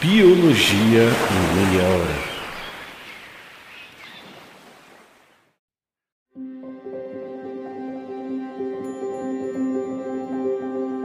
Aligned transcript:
Biologia 0.00 1.02
em 1.28 1.44
meia 1.56 1.82
hora. 1.90 2.16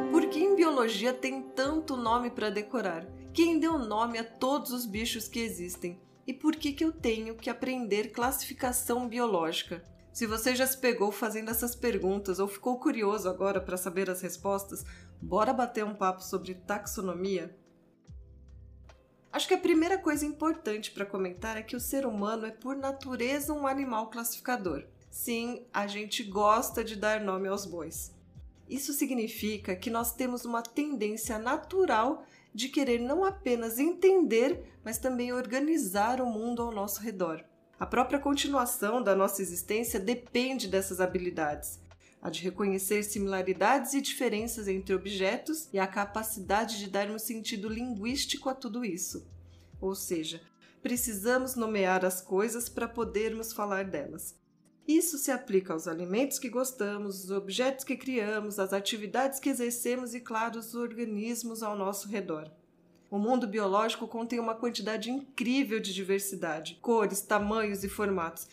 Por 0.09 0.27
que 0.27 0.39
em 0.39 0.55
biologia 0.55 1.13
tem 1.13 1.41
tanto 1.41 1.97
nome 1.97 2.29
para 2.29 2.49
decorar? 2.49 3.05
Quem 3.33 3.59
deu 3.59 3.77
nome 3.77 4.17
a 4.17 4.23
todos 4.23 4.71
os 4.71 4.85
bichos 4.85 5.27
que 5.27 5.41
existem? 5.41 5.99
E 6.25 6.33
por 6.33 6.55
que, 6.55 6.71
que 6.71 6.85
eu 6.85 6.93
tenho 6.93 7.35
que 7.35 7.49
aprender 7.49 8.13
classificação 8.13 9.09
biológica? 9.09 9.83
Se 10.13 10.25
você 10.25 10.55
já 10.55 10.65
se 10.65 10.77
pegou 10.77 11.11
fazendo 11.11 11.51
essas 11.51 11.75
perguntas 11.75 12.39
ou 12.39 12.47
ficou 12.47 12.79
curioso 12.79 13.27
agora 13.27 13.59
para 13.59 13.75
saber 13.75 14.09
as 14.09 14.21
respostas, 14.21 14.85
bora 15.21 15.51
bater 15.51 15.83
um 15.83 15.93
papo 15.93 16.23
sobre 16.23 16.53
taxonomia? 16.53 17.64
Acho 19.35 19.49
que 19.49 19.53
a 19.53 19.57
primeira 19.57 19.97
coisa 19.97 20.25
importante 20.25 20.91
para 20.91 21.05
comentar 21.05 21.57
é 21.57 21.61
que 21.61 21.75
o 21.75 21.79
ser 21.79 22.05
humano 22.05 22.45
é, 22.45 22.51
por 22.51 22.73
natureza, 22.73 23.51
um 23.51 23.67
animal 23.67 24.09
classificador. 24.09 24.85
Sim, 25.11 25.65
a 25.73 25.87
gente 25.87 26.23
gosta 26.23 26.85
de 26.85 26.95
dar 26.95 27.19
nome 27.19 27.49
aos 27.49 27.65
bois. 27.65 28.15
Isso 28.69 28.93
significa 28.93 29.75
que 29.75 29.89
nós 29.89 30.13
temos 30.13 30.45
uma 30.45 30.61
tendência 30.61 31.37
natural 31.37 32.23
de 32.53 32.69
querer 32.69 33.01
não 33.01 33.25
apenas 33.25 33.77
entender, 33.77 34.63
mas 34.85 34.99
também 34.99 35.33
organizar 35.33 36.21
o 36.21 36.25
mundo 36.25 36.61
ao 36.61 36.71
nosso 36.71 37.01
redor. 37.01 37.43
A 37.77 37.85
própria 37.85 38.19
continuação 38.19 39.03
da 39.03 39.13
nossa 39.13 39.41
existência 39.41 39.99
depende 39.99 40.65
dessas 40.65 41.01
habilidades. 41.01 41.77
A 42.21 42.29
de 42.29 42.41
reconhecer 42.41 43.03
similaridades 43.03 43.93
e 43.93 44.01
diferenças 44.01 44.67
entre 44.67 44.95
objetos 44.95 45.69
e 45.71 45.79
a 45.79 45.85
capacidade 45.85 46.79
de 46.79 46.89
dar 46.89 47.09
um 47.11 47.19
sentido 47.19 47.69
linguístico 47.69 48.49
a 48.49 48.55
tudo 48.55 48.83
isso. 48.83 49.27
Ou 49.79 49.93
seja, 49.93 50.41
precisamos 50.81 51.55
nomear 51.55 52.03
as 52.03 52.21
coisas 52.21 52.69
para 52.69 52.87
podermos 52.87 53.53
falar 53.53 53.85
delas. 53.85 54.35
Isso 54.87 55.17
se 55.17 55.31
aplica 55.31 55.73
aos 55.73 55.87
alimentos 55.87 56.37
que 56.37 56.47
gostamos, 56.47 57.23
os 57.23 57.31
objetos 57.31 57.83
que 57.83 57.95
criamos, 57.95 58.59
as 58.59 58.71
atividades 58.71 59.39
que 59.39 59.49
exercemos 59.49 60.13
e, 60.13 60.19
claro, 60.19 60.59
os 60.59 60.75
organismos 60.75 61.63
ao 61.63 61.75
nosso 61.75 62.07
redor. 62.07 62.51
O 63.09 63.17
mundo 63.17 63.47
biológico 63.47 64.07
contém 64.07 64.39
uma 64.39 64.53
quantidade 64.53 65.09
incrível 65.09 65.79
de 65.79 65.93
diversidade, 65.93 66.77
cores, 66.81 67.21
tamanhos 67.21 67.83
e 67.83 67.89
formatos. 67.89 68.47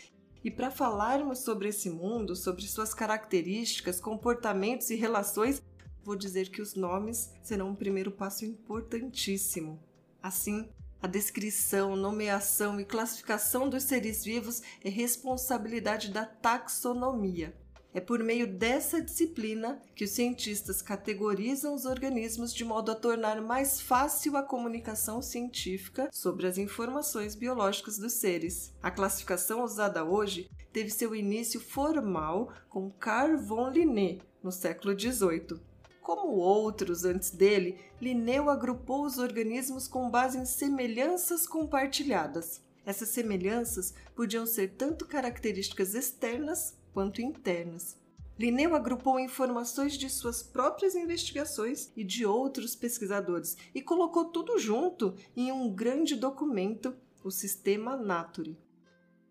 E 0.45 0.51
para 0.51 0.71
falarmos 0.71 1.41
sobre 1.41 1.69
esse 1.69 1.89
mundo, 1.89 2.35
sobre 2.35 2.67
suas 2.67 2.93
características, 2.93 4.01
comportamentos 4.01 4.91
e 4.91 4.97
relações, 4.97 5.62
vou 6.03 6.17
dizer 6.17 6.51
que 6.51 6.61
os 6.61 6.75
nomes 6.75 7.33
serão 7.43 7.69
um 7.69 7.75
primeiro 7.75 8.11
passo 8.11 8.45
importantíssimo. 8.45 9.81
Assim, 10.20 10.69
a 11.01 11.07
descrição, 11.07 11.97
nomeação 11.97 12.81
e 12.81 12.85
classificação 12.85 13.69
dos 13.69 13.85
seres 13.85 14.25
vivos 14.25 14.63
é 14.85 14.89
responsabilidade 14.89 16.11
da 16.11 16.25
taxonomia. 16.25 17.55
É 17.95 18.01
por 18.01 18.25
meio 18.25 18.47
dessa 18.47 19.03
disciplina 19.03 19.79
que 19.95 20.05
os 20.05 20.11
cientistas 20.11 20.81
categorizam 20.81 21.75
os 21.75 21.85
organismos 21.85 22.55
de 22.55 22.65
modo 22.65 22.91
a 22.91 22.95
tornar 22.95 23.43
mais 23.43 23.83
fácil 23.83 24.35
a 24.37 24.43
comunicação 24.43 25.21
científica 25.21 26.09
sobre 26.11 26.47
as 26.47 26.57
informações 26.57 27.35
biológicas 27.35 27.98
dos 27.98 28.15
seres. 28.15 28.73
A 28.83 28.91
classificação 28.91 29.63
usada 29.63 30.03
hoje 30.05 30.48
teve 30.73 30.89
seu 30.89 31.15
início 31.15 31.61
formal 31.61 32.51
com 32.70 32.91
Carl 32.91 33.37
von 33.37 33.69
Linné 33.69 34.20
no 34.43 34.51
século 34.51 34.98
XVIII. 34.98 35.61
Como 36.01 36.33
outros 36.33 37.05
antes 37.05 37.31
dele, 37.31 37.79
Linneu 38.01 38.48
agrupou 38.48 39.05
os 39.05 39.19
organismos 39.19 39.87
com 39.87 40.11
base 40.11 40.39
em 40.39 40.47
semelhanças 40.47 41.47
compartilhadas. 41.47 42.61
Essas 42.85 43.11
semelhanças 43.11 43.95
podiam 44.17 44.45
ser 44.45 44.73
tanto 44.73 45.07
características 45.07 45.95
externas 45.95 46.74
quanto 46.92 47.20
internas. 47.20 47.97
Linneu 48.39 48.75
agrupou 48.75 49.20
informações 49.20 49.92
de 49.95 50.08
suas 50.08 50.42
próprias 50.42 50.95
investigações 50.95 51.92
e 51.97 52.03
de 52.03 52.25
outros 52.25 52.75
pesquisadores 52.75 53.57
e 53.75 53.83
colocou 53.83 54.25
tudo 54.25 54.58
junto 54.58 55.14
em 55.36 55.53
um 55.53 55.73
grande 55.73 56.17
documento, 56.17 56.95
o 57.23 57.30
Sistema 57.30 57.97
Naturae. 57.97 58.57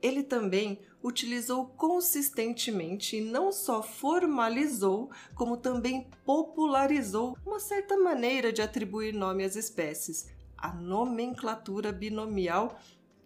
Ele 0.01 0.23
também 0.23 0.79
utilizou 1.03 1.67
consistentemente 1.67 3.17
e 3.17 3.21
não 3.21 3.51
só 3.51 3.83
formalizou, 3.83 5.11
como 5.35 5.57
também 5.57 6.07
popularizou 6.25 7.37
uma 7.45 7.59
certa 7.59 7.97
maneira 7.97 8.51
de 8.51 8.61
atribuir 8.61 9.13
nome 9.13 9.43
às 9.43 9.55
espécies, 9.55 10.27
a 10.57 10.73
nomenclatura 10.73 11.91
binomial 11.91 12.79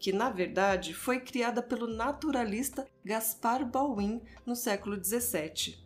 que 0.06 0.14
na 0.14 0.30
verdade 0.30 0.94
foi 0.94 1.20
criada 1.20 1.64
pelo 1.64 1.88
naturalista 1.88 2.88
Gaspar 3.04 3.66
Bauwin 3.66 4.22
no 4.46 4.56
século 4.56 5.04
XVII. 5.04 5.80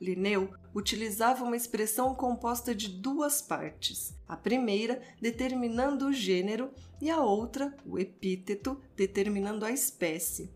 Linneu 0.00 0.54
utilizava 0.74 1.44
uma 1.44 1.58
expressão 1.58 2.14
composta 2.14 2.74
de 2.74 2.88
duas 2.88 3.42
partes, 3.42 4.16
a 4.26 4.34
primeira 4.34 5.02
determinando 5.20 6.06
o 6.06 6.12
gênero 6.12 6.70
e 7.02 7.10
a 7.10 7.20
outra, 7.20 7.76
o 7.84 7.98
epíteto, 7.98 8.80
determinando 8.96 9.66
a 9.66 9.70
espécie. 9.70 10.50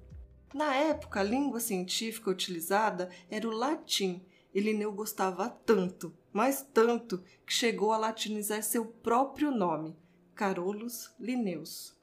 Na 0.54 0.74
época, 0.74 1.20
a 1.20 1.24
língua 1.24 1.60
científica 1.60 2.30
utilizada 2.30 3.10
era 3.28 3.46
o 3.46 3.52
latim, 3.52 4.24
e 4.54 4.60
Linneu 4.60 4.90
gostava 4.92 5.50
tanto, 5.50 6.10
mas 6.32 6.66
tanto, 6.72 7.22
que 7.46 7.52
chegou 7.52 7.92
a 7.92 7.98
latinizar 7.98 8.62
seu 8.62 8.86
próprio 8.86 9.50
nome, 9.50 9.94
Carolus 10.34 11.14
Linnaeus. 11.20 12.02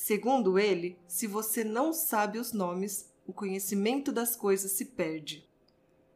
Segundo 0.00 0.60
ele, 0.60 0.96
se 1.08 1.26
você 1.26 1.64
não 1.64 1.92
sabe 1.92 2.38
os 2.38 2.52
nomes, 2.52 3.12
o 3.26 3.32
conhecimento 3.32 4.12
das 4.12 4.36
coisas 4.36 4.70
se 4.70 4.84
perde. 4.84 5.44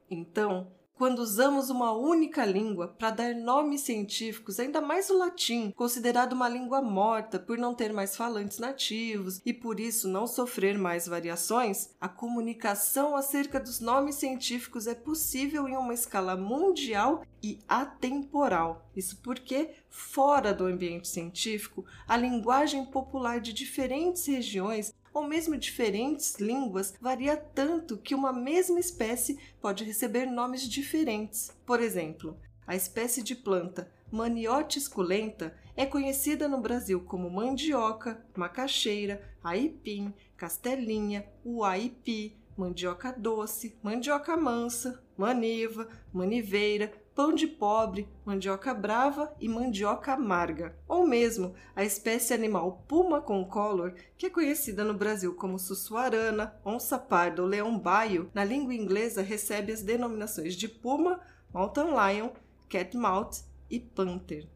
Então, 0.08 0.70
quando 1.02 1.18
usamos 1.18 1.68
uma 1.68 1.90
única 1.90 2.44
língua 2.44 2.86
para 2.86 3.10
dar 3.10 3.34
nomes 3.34 3.80
científicos, 3.80 4.60
ainda 4.60 4.80
mais 4.80 5.10
o 5.10 5.18
latim, 5.18 5.72
considerado 5.72 6.32
uma 6.32 6.48
língua 6.48 6.80
morta 6.80 7.40
por 7.40 7.58
não 7.58 7.74
ter 7.74 7.92
mais 7.92 8.14
falantes 8.16 8.60
nativos 8.60 9.42
e 9.44 9.52
por 9.52 9.80
isso 9.80 10.06
não 10.06 10.28
sofrer 10.28 10.78
mais 10.78 11.08
variações, 11.08 11.90
a 12.00 12.08
comunicação 12.08 13.16
acerca 13.16 13.58
dos 13.58 13.80
nomes 13.80 14.14
científicos 14.14 14.86
é 14.86 14.94
possível 14.94 15.66
em 15.66 15.76
uma 15.76 15.92
escala 15.92 16.36
mundial 16.36 17.24
e 17.42 17.58
atemporal. 17.68 18.88
Isso 18.94 19.18
porque, 19.24 19.70
fora 19.90 20.54
do 20.54 20.66
ambiente 20.66 21.08
científico, 21.08 21.84
a 22.06 22.16
linguagem 22.16 22.84
popular 22.84 23.40
de 23.40 23.52
diferentes 23.52 24.24
regiões 24.26 24.94
ou 25.12 25.26
mesmo 25.26 25.56
diferentes 25.56 26.36
línguas 26.36 26.94
varia 27.00 27.36
tanto 27.36 27.98
que 27.98 28.14
uma 28.14 28.32
mesma 28.32 28.80
espécie 28.80 29.38
pode 29.60 29.84
receber 29.84 30.26
nomes 30.26 30.62
diferentes. 30.62 31.52
Por 31.66 31.80
exemplo, 31.80 32.38
a 32.66 32.74
espécie 32.74 33.22
de 33.22 33.34
planta 33.34 33.90
Maniote 34.12 34.78
esculenta 34.78 35.56
é 35.74 35.86
conhecida 35.86 36.46
no 36.46 36.60
Brasil 36.60 37.00
como 37.00 37.30
mandioca, 37.30 38.22
macaxeira, 38.36 39.26
aipim, 39.42 40.12
castelinha, 40.36 41.26
uaipi, 41.42 42.36
mandioca 42.54 43.10
doce, 43.10 43.74
mandioca 43.82 44.36
mansa, 44.36 45.02
maniva, 45.16 45.88
maniveira, 46.12 46.92
pão 47.14 47.34
de 47.34 47.46
pobre, 47.46 48.08
mandioca 48.24 48.72
brava 48.72 49.34
e 49.38 49.48
mandioca 49.48 50.12
amarga, 50.12 50.76
ou 50.88 51.06
mesmo 51.06 51.54
a 51.76 51.84
espécie 51.84 52.32
animal 52.32 52.84
puma 52.88 53.20
concolor, 53.20 53.94
que 54.16 54.26
é 54.26 54.30
conhecida 54.30 54.84
no 54.84 54.94
Brasil 54.94 55.34
como 55.34 55.58
sussuarana, 55.58 56.54
onça 56.64 56.98
parda 56.98 57.42
ou 57.42 57.48
leão 57.48 57.78
baio, 57.78 58.30
na 58.32 58.44
língua 58.44 58.74
inglesa 58.74 59.22
recebe 59.22 59.72
as 59.72 59.82
denominações 59.82 60.54
de 60.54 60.68
puma, 60.68 61.20
mountain 61.52 61.90
lion, 61.90 62.30
catmouth 62.68 63.44
e 63.70 63.78
panther. 63.78 64.48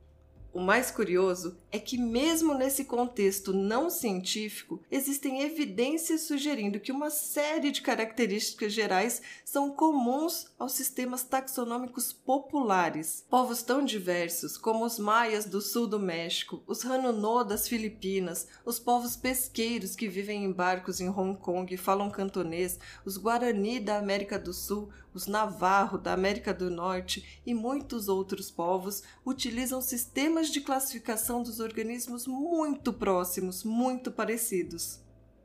O 0.57 0.59
mais 0.59 0.91
curioso 0.91 1.59
é 1.71 1.79
que, 1.79 1.99
mesmo 1.99 2.55
nesse 2.55 2.87
contexto 2.87 3.53
não 3.53 3.91
científico, 3.91 4.81
existem 4.91 5.43
evidências 5.43 6.23
sugerindo 6.23 6.81
que 6.81 6.91
uma 6.91 7.11
série 7.11 7.71
de 7.71 7.83
características 7.83 8.73
gerais 8.73 9.21
são 9.45 9.71
comuns 9.71 10.47
aos 10.59 10.73
sistemas 10.73 11.23
taxonômicos 11.23 12.11
populares. 12.11 13.23
Povos 13.29 13.63
tão 13.63 13.85
diversos 13.85 14.57
como 14.57 14.87
os 14.87 14.99
maias 14.99 15.45
do 15.45 15.61
sul 15.61 15.87
do 15.87 16.01
México, 16.01 16.63
os 16.67 16.83
Hanunô 16.87 17.45
das 17.45 17.69
Filipinas, 17.69 18.49
os 18.65 18.79
povos 18.79 19.15
pesqueiros 19.15 19.95
que 19.95 20.09
vivem 20.09 20.43
em 20.43 20.53
barcos 20.53 21.03
em 21.03 21.11
Hong 21.11 21.39
Kong 21.39 21.75
e 21.75 21.77
falam 21.77 22.09
cantonês, 22.09 22.79
os 23.05 23.19
Guarani 23.19 23.79
da 23.79 23.99
América 23.99 24.39
do 24.39 24.55
Sul, 24.55 24.89
os 25.17 25.27
Navarro 25.27 25.97
da 25.97 26.13
América 26.13 26.53
do 26.53 26.71
Norte 26.71 27.41
e 27.47 27.55
muitos 27.55 28.07
outros 28.07 28.51
povos 28.51 29.03
utilizam 29.25 29.81
sistemas 29.81 30.51
de 30.51 30.61
classificação 30.61 31.43
dos 31.43 31.59
organismos 31.59 32.27
muito 32.27 32.93
próximos, 32.93 33.65
muito 33.65 34.13
parecidos. 34.13 35.01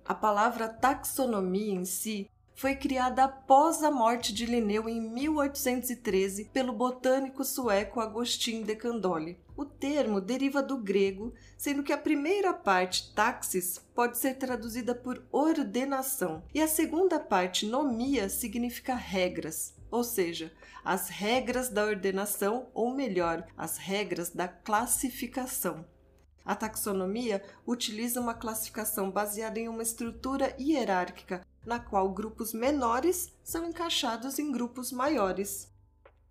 A 0.05 0.13
palavra 0.13 0.67
taxonomia 0.67 1.73
em 1.73 1.85
si 1.85 2.29
foi 2.61 2.75
criada 2.75 3.23
após 3.23 3.81
a 3.81 3.89
morte 3.89 4.31
de 4.31 4.45
Linneu 4.45 4.87
em 4.87 5.01
1813 5.01 6.45
pelo 6.53 6.71
botânico 6.71 7.43
sueco 7.43 7.99
Agostin 7.99 8.61
de 8.61 8.75
Candolle. 8.75 9.39
O 9.57 9.65
termo 9.65 10.21
deriva 10.21 10.61
do 10.61 10.77
grego, 10.77 11.33
sendo 11.57 11.81
que 11.81 11.91
a 11.91 11.97
primeira 11.97 12.53
parte, 12.53 13.15
taxis, 13.15 13.79
pode 13.95 14.19
ser 14.19 14.35
traduzida 14.35 14.93
por 14.93 15.23
ordenação, 15.31 16.43
e 16.53 16.61
a 16.61 16.67
segunda 16.67 17.19
parte, 17.19 17.65
nomia, 17.65 18.29
significa 18.29 18.93
regras, 18.93 19.73
ou 19.89 20.03
seja, 20.03 20.53
as 20.85 21.09
regras 21.09 21.67
da 21.67 21.83
ordenação, 21.83 22.67
ou 22.75 22.93
melhor, 22.93 23.43
as 23.57 23.77
regras 23.77 24.29
da 24.29 24.47
classificação. 24.47 25.83
A 26.45 26.53
taxonomia 26.53 27.43
utiliza 27.65 28.21
uma 28.21 28.35
classificação 28.35 29.09
baseada 29.09 29.59
em 29.59 29.67
uma 29.67 29.81
estrutura 29.81 30.55
hierárquica, 30.59 31.41
na 31.65 31.79
qual 31.79 32.11
grupos 32.11 32.53
menores 32.53 33.33
são 33.43 33.67
encaixados 33.67 34.39
em 34.39 34.51
grupos 34.51 34.91
maiores. 34.91 35.71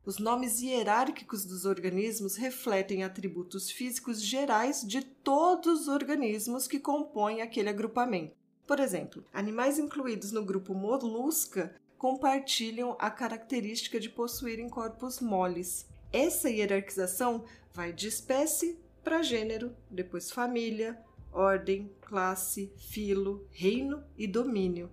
Os 0.04 0.18
nomes 0.18 0.60
hierárquicos 0.60 1.44
dos 1.44 1.64
organismos 1.64 2.36
refletem 2.36 3.04
atributos 3.04 3.70
físicos 3.70 4.22
gerais 4.22 4.82
de 4.82 5.02
todos 5.02 5.82
os 5.82 5.88
organismos 5.88 6.66
que 6.66 6.80
compõem 6.80 7.42
aquele 7.42 7.68
agrupamento. 7.68 8.34
Por 8.66 8.80
exemplo, 8.80 9.24
animais 9.32 9.78
incluídos 9.78 10.32
no 10.32 10.44
grupo 10.44 10.74
Molusca 10.74 11.74
compartilham 11.98 12.96
a 12.98 13.10
característica 13.10 14.00
de 14.00 14.08
possuírem 14.08 14.68
corpos 14.68 15.20
moles. 15.20 15.86
Essa 16.12 16.48
hierarquização 16.48 17.44
vai 17.74 17.92
de 17.92 18.08
espécie 18.08 18.78
para 19.04 19.22
gênero, 19.22 19.76
depois 19.90 20.30
família, 20.30 20.98
ordem, 21.32 21.92
classe, 22.00 22.72
filo, 22.76 23.46
reino 23.50 24.02
e 24.16 24.26
domínio. 24.26 24.90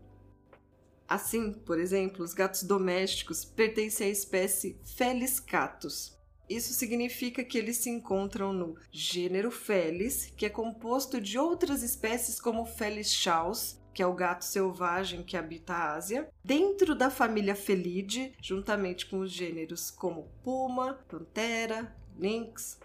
Assim, 1.07 1.53
por 1.53 1.79
exemplo, 1.79 2.23
os 2.23 2.33
gatos 2.33 2.63
domésticos 2.63 3.45
pertencem 3.45 4.07
à 4.07 4.09
espécie 4.09 4.79
Felis 4.83 5.39
catus. 5.39 6.17
Isso 6.49 6.73
significa 6.73 7.43
que 7.43 7.57
eles 7.57 7.77
se 7.77 7.89
encontram 7.89 8.53
no 8.53 8.77
gênero 8.91 9.51
Felis, 9.51 10.31
que 10.35 10.45
é 10.45 10.49
composto 10.49 11.19
de 11.19 11.37
outras 11.37 11.83
espécies 11.83 12.39
como 12.39 12.65
Felis 12.65 13.11
chaus, 13.11 13.79
que 13.93 14.03
é 14.03 14.07
o 14.07 14.13
gato 14.13 14.45
selvagem 14.45 15.23
que 15.23 15.35
habita 15.35 15.73
a 15.73 15.93
Ásia, 15.95 16.29
dentro 16.43 16.93
da 16.93 17.09
família 17.09 17.55
Felidae, 17.55 18.33
juntamente 18.41 19.05
com 19.07 19.19
os 19.19 19.31
gêneros 19.31 19.89
como 19.89 20.29
puma, 20.43 20.93
pantera, 21.09 21.95
lynx, 22.17 22.79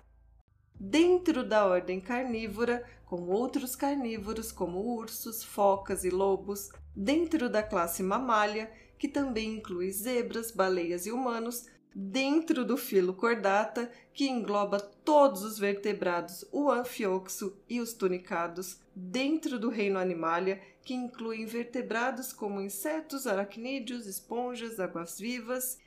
dentro 0.75 1.45
da 1.45 1.67
ordem 1.67 2.01
carnívora, 2.01 2.85
com 3.13 3.29
outros 3.29 3.77
carnívoros 3.77 4.51
como 4.51 4.79
ursos, 4.79 5.45
focas 5.45 6.03
e 6.03 6.09
lobos, 6.09 6.71
dentro 6.97 7.51
da 7.51 7.63
classe 7.63 8.03
mamália, 8.03 8.73
que 8.99 9.07
também 9.07 9.57
inclui 9.57 9.93
zebras, 9.93 10.51
baleias 10.51 11.05
e 11.05 11.13
humanos, 11.13 11.67
dentro 11.95 12.65
do 12.65 12.75
filo 12.79 13.13
cordata, 13.13 13.93
que 14.15 14.27
engloba 14.27 14.81
todos 14.81 15.43
os 15.43 15.59
vertebrados, 15.59 16.47
o 16.51 16.71
anfioxo 16.71 17.55
e 17.69 17.81
os 17.81 17.93
tunicados, 17.93 18.81
dentro 18.97 19.59
do 19.59 19.69
reino 19.69 19.99
animalia, 19.99 20.59
que 20.83 20.95
inclui 20.95 21.43
invertebrados 21.43 22.33
como 22.33 22.63
insetos, 22.63 23.27
aracnídeos, 23.27 24.07
esponjas, 24.07 24.81
águas-vivas, 24.81 25.79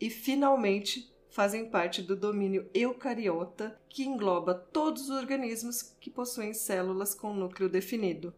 e 0.00 0.10
finalmente 0.10 1.14
fazem 1.36 1.68
parte 1.68 2.00
do 2.00 2.16
domínio 2.16 2.66
eucariota, 2.72 3.78
que 3.90 4.06
engloba 4.06 4.54
todos 4.54 5.02
os 5.02 5.10
organismos 5.10 5.82
que 6.00 6.08
possuem 6.08 6.54
células 6.54 7.14
com 7.14 7.34
núcleo 7.34 7.68
definido. 7.68 8.34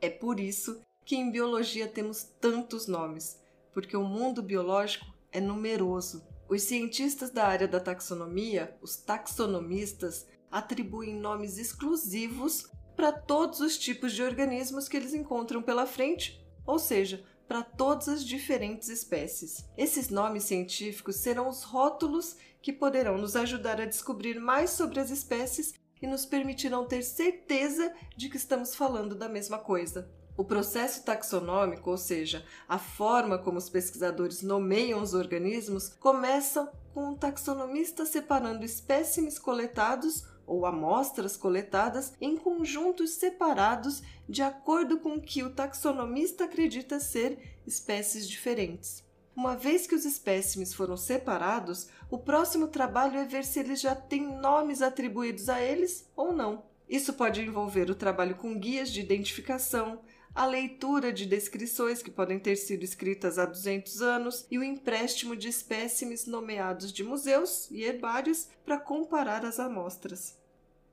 É 0.00 0.10
por 0.10 0.40
isso 0.40 0.82
que 1.04 1.14
em 1.14 1.30
biologia 1.30 1.86
temos 1.86 2.24
tantos 2.24 2.88
nomes, 2.88 3.40
porque 3.72 3.96
o 3.96 4.02
mundo 4.02 4.42
biológico 4.42 5.06
é 5.30 5.40
numeroso. 5.40 6.26
Os 6.48 6.62
cientistas 6.62 7.30
da 7.30 7.46
área 7.46 7.68
da 7.68 7.78
taxonomia, 7.78 8.76
os 8.82 8.96
taxonomistas, 8.96 10.26
atribuem 10.50 11.14
nomes 11.14 11.58
exclusivos 11.58 12.68
para 12.96 13.12
todos 13.12 13.60
os 13.60 13.78
tipos 13.78 14.12
de 14.12 14.20
organismos 14.20 14.88
que 14.88 14.96
eles 14.96 15.14
encontram 15.14 15.62
pela 15.62 15.86
frente, 15.86 16.44
ou 16.66 16.80
seja, 16.80 17.24
para 17.52 17.62
todas 17.62 18.08
as 18.08 18.24
diferentes 18.24 18.88
espécies. 18.88 19.68
Esses 19.76 20.08
nomes 20.08 20.44
científicos 20.44 21.16
serão 21.16 21.50
os 21.50 21.64
rótulos 21.64 22.34
que 22.62 22.72
poderão 22.72 23.18
nos 23.18 23.36
ajudar 23.36 23.78
a 23.78 23.84
descobrir 23.84 24.40
mais 24.40 24.70
sobre 24.70 24.98
as 24.98 25.10
espécies 25.10 25.74
e 26.00 26.06
nos 26.06 26.24
permitirão 26.24 26.86
ter 26.86 27.02
certeza 27.02 27.92
de 28.16 28.30
que 28.30 28.38
estamos 28.38 28.74
falando 28.74 29.14
da 29.14 29.28
mesma 29.28 29.58
coisa. 29.58 30.10
O 30.34 30.42
processo 30.42 31.04
taxonômico, 31.04 31.90
ou 31.90 31.98
seja, 31.98 32.42
a 32.66 32.78
forma 32.78 33.36
como 33.36 33.58
os 33.58 33.68
pesquisadores 33.68 34.40
nomeiam 34.40 35.02
os 35.02 35.12
organismos, 35.12 35.90
começa 36.00 36.72
com 36.94 37.10
um 37.10 37.14
taxonomista 37.14 38.06
separando 38.06 38.64
espécimes 38.64 39.38
coletados 39.38 40.24
ou 40.46 40.66
amostras 40.66 41.36
coletadas 41.36 42.12
em 42.20 42.36
conjuntos 42.36 43.10
separados 43.10 44.02
de 44.28 44.42
acordo 44.42 44.98
com 44.98 45.14
o 45.14 45.20
que 45.20 45.42
o 45.42 45.50
taxonomista 45.50 46.44
acredita 46.44 47.00
ser 47.00 47.60
espécies 47.66 48.28
diferentes. 48.28 49.04
Uma 49.34 49.56
vez 49.56 49.86
que 49.86 49.94
os 49.94 50.04
espécimes 50.04 50.74
foram 50.74 50.96
separados, 50.96 51.88
o 52.10 52.18
próximo 52.18 52.68
trabalho 52.68 53.18
é 53.18 53.24
ver 53.24 53.44
se 53.44 53.60
eles 53.60 53.80
já 53.80 53.94
têm 53.94 54.38
nomes 54.38 54.82
atribuídos 54.82 55.48
a 55.48 55.60
eles 55.60 56.10
ou 56.14 56.32
não. 56.32 56.64
Isso 56.88 57.14
pode 57.14 57.40
envolver 57.40 57.90
o 57.90 57.94
trabalho 57.94 58.34
com 58.34 58.58
guias 58.58 58.92
de 58.92 59.00
identificação, 59.00 60.00
a 60.34 60.46
leitura 60.46 61.12
de 61.12 61.26
descrições 61.26 62.02
que 62.02 62.10
podem 62.10 62.38
ter 62.38 62.56
sido 62.56 62.82
escritas 62.82 63.38
há 63.38 63.44
200 63.44 64.00
anos 64.00 64.46
e 64.50 64.58
o 64.58 64.64
empréstimo 64.64 65.36
de 65.36 65.48
espécimes 65.48 66.26
nomeados 66.26 66.92
de 66.92 67.04
museus 67.04 67.70
e 67.70 67.82
herbários 67.82 68.48
para 68.64 68.78
comparar 68.78 69.44
as 69.44 69.60
amostras. 69.60 70.38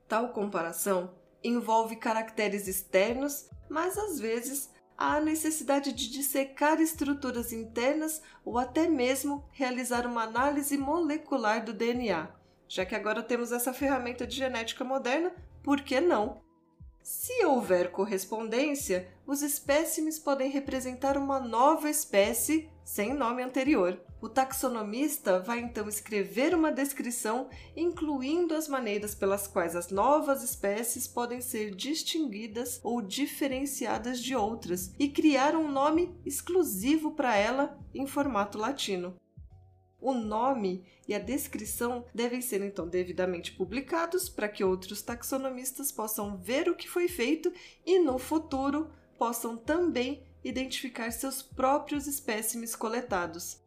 Tal 0.08 0.34
comparação 0.34 1.16
envolve 1.44 1.96
caracteres 1.96 2.68
externos, 2.68 3.50
mas 3.70 3.98
às 3.98 4.20
vezes 4.20 4.70
há 4.98 5.16
a 5.16 5.22
necessidade 5.22 5.94
de 5.94 6.10
dissecar 6.10 6.82
estruturas 6.82 7.54
internas 7.54 8.22
ou 8.44 8.58
até 8.58 8.90
mesmo 8.90 9.48
realizar 9.52 10.06
uma 10.06 10.24
análise 10.24 10.78
molecular 10.78 11.64
do 11.64 11.72
DNA. 11.72 12.28
Já 12.68 12.86
que 12.86 12.96
agora 12.96 13.24
temos 13.24 13.54
essa 13.54 13.74
ferramenta 13.74 14.28
de 14.28 14.36
genética 14.36 14.84
moderna, 14.84 15.32
por 15.64 15.82
que 15.82 16.02
não? 16.02 16.42
Se 17.12 17.44
houver 17.44 17.90
correspondência, 17.90 19.08
os 19.26 19.42
espécimes 19.42 20.20
podem 20.20 20.52
representar 20.52 21.18
uma 21.18 21.40
nova 21.40 21.90
espécie 21.90 22.70
sem 22.86 23.16
nome 23.16 23.42
anterior. 23.42 24.00
O 24.22 24.30
taxonomista 24.30 25.40
vai 25.40 25.58
então 25.58 25.90
escrever 25.90 26.54
uma 26.54 26.72
descrição 26.72 27.50
incluindo 27.76 28.54
as 28.54 28.68
maneiras 28.68 29.16
pelas 29.16 29.48
quais 29.48 29.76
as 29.76 29.90
novas 29.90 30.44
espécies 30.44 31.08
podem 31.08 31.42
ser 31.42 31.74
distinguidas 31.74 32.80
ou 32.84 33.02
diferenciadas 33.02 34.22
de 34.22 34.36
outras 34.36 34.94
e 35.00 35.10
criar 35.10 35.56
um 35.56 35.68
nome 35.68 36.16
exclusivo 36.24 37.16
para 37.16 37.36
ela 37.36 37.76
em 37.92 38.06
formato 38.06 38.56
latino. 38.60 39.16
O 40.02 40.14
nome 40.14 40.86
e 41.08 41.14
a 41.14 41.20
descrição 41.20 42.06
devem 42.14 42.42
ser 42.42 42.62
então 42.62 42.88
devidamente 42.88 43.52
publicados 43.52 44.30
para 44.30 44.48
que 44.48 44.64
outros 44.64 45.02
taxonomistas 45.02 45.92
possam 45.92 46.38
ver 46.38 46.70
o 46.70 46.76
que 46.76 46.90
foi 46.90 47.08
feito 47.08 47.52
e 47.86 48.00
no 48.00 48.18
futuro 48.18 48.90
possam 49.18 49.58
também 49.58 50.24
identificar 50.44 51.12
seus 51.12 51.42
próprios 51.42 52.08
espécimes 52.08 52.76
coletados. 52.76 53.60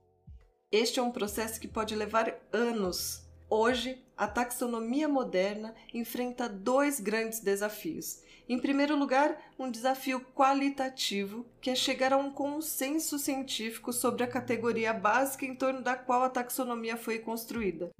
Este 0.70 0.98
é 0.98 1.02
um 1.02 1.10
processo 1.10 1.60
que 1.60 1.68
pode 1.68 1.94
levar 1.94 2.40
anos. 2.50 3.26
Hoje, 3.50 4.02
a 4.16 4.26
taxonomia 4.26 5.06
moderna 5.06 5.74
enfrenta 5.92 6.48
dois 6.48 6.98
grandes 6.98 7.40
desafios 7.40 8.22
em 8.48 8.58
primeiro 8.58 8.96
lugar, 8.96 9.40
um 9.58 9.70
desafio 9.70 10.20
qualitativo, 10.34 11.46
que 11.60 11.70
é 11.70 11.74
chegar 11.74 12.12
a 12.12 12.16
um 12.16 12.30
consenso 12.30 13.18
científico 13.18 13.92
sobre 13.92 14.24
a 14.24 14.26
categoria 14.26 14.92
básica 14.92 15.46
em 15.46 15.54
torno 15.54 15.82
da 15.82 15.96
qual 15.96 16.22
a 16.22 16.30
taxonomia 16.30 16.96
foi 16.96 17.18
construída, 17.18 17.90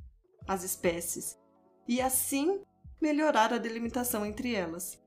as 0.46 0.64
espécies, 0.64 1.38
e 1.86 2.00
assim 2.00 2.62
melhorar 3.00 3.52
a 3.52 3.58
delimitação 3.58 4.26
entre 4.26 4.54
elas. 4.54 5.00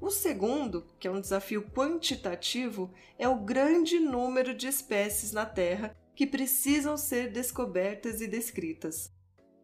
O 0.00 0.10
segundo, 0.10 0.86
que 0.98 1.06
é 1.06 1.10
um 1.10 1.20
desafio 1.20 1.62
quantitativo, 1.70 2.92
é 3.18 3.28
o 3.28 3.40
grande 3.40 4.00
número 4.00 4.52
de 4.52 4.66
espécies 4.66 5.32
na 5.32 5.46
Terra 5.46 5.96
que 6.14 6.26
precisam 6.26 6.96
ser 6.96 7.30
descobertas 7.30 8.20
e 8.20 8.26
descritas 8.26 9.12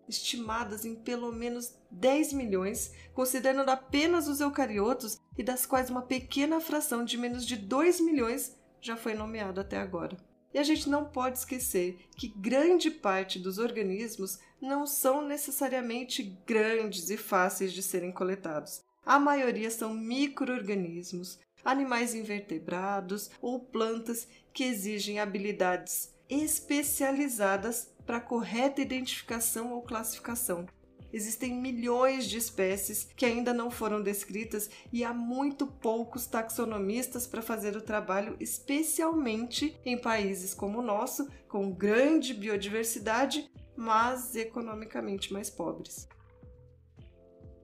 estimadas 0.08 0.84
em 0.84 0.94
pelo 0.94 1.30
menos 1.30 1.77
10 1.90 2.32
milhões, 2.32 2.92
considerando 3.14 3.70
apenas 3.70 4.28
os 4.28 4.40
eucariotos 4.40 5.18
e 5.36 5.42
das 5.42 5.66
quais 5.66 5.90
uma 5.90 6.02
pequena 6.02 6.60
fração 6.60 7.04
de 7.04 7.16
menos 7.16 7.46
de 7.46 7.56
2 7.56 8.00
milhões 8.00 8.56
já 8.80 8.96
foi 8.96 9.14
nomeada 9.14 9.60
até 9.60 9.78
agora. 9.78 10.16
E 10.52 10.58
a 10.58 10.62
gente 10.62 10.88
não 10.88 11.04
pode 11.04 11.38
esquecer 11.38 11.98
que 12.16 12.28
grande 12.28 12.90
parte 12.90 13.38
dos 13.38 13.58
organismos 13.58 14.38
não 14.60 14.86
são 14.86 15.22
necessariamente 15.22 16.22
grandes 16.46 17.10
e 17.10 17.16
fáceis 17.16 17.72
de 17.72 17.82
serem 17.82 18.10
coletados. 18.10 18.82
A 19.04 19.18
maioria 19.18 19.70
são 19.70 19.94
microorganismos, 19.94 21.38
animais 21.64 22.14
invertebrados 22.14 23.30
ou 23.40 23.60
plantas 23.60 24.26
que 24.52 24.64
exigem 24.64 25.20
habilidades 25.20 26.14
especializadas 26.28 27.92
para 28.06 28.20
correta 28.20 28.80
identificação 28.80 29.72
ou 29.72 29.82
classificação. 29.82 30.66
Existem 31.12 31.54
milhões 31.54 32.26
de 32.26 32.36
espécies 32.36 33.08
que 33.16 33.24
ainda 33.24 33.54
não 33.54 33.70
foram 33.70 34.02
descritas 34.02 34.68
e 34.92 35.02
há 35.02 35.12
muito 35.14 35.66
poucos 35.66 36.26
taxonomistas 36.26 37.26
para 37.26 37.40
fazer 37.40 37.76
o 37.76 37.82
trabalho, 37.82 38.36
especialmente 38.38 39.78
em 39.84 39.96
países 39.96 40.52
como 40.52 40.80
o 40.80 40.82
nosso, 40.82 41.28
com 41.48 41.70
grande 41.70 42.34
biodiversidade, 42.34 43.50
mas 43.74 44.36
economicamente 44.36 45.32
mais 45.32 45.48
pobres. 45.48 46.06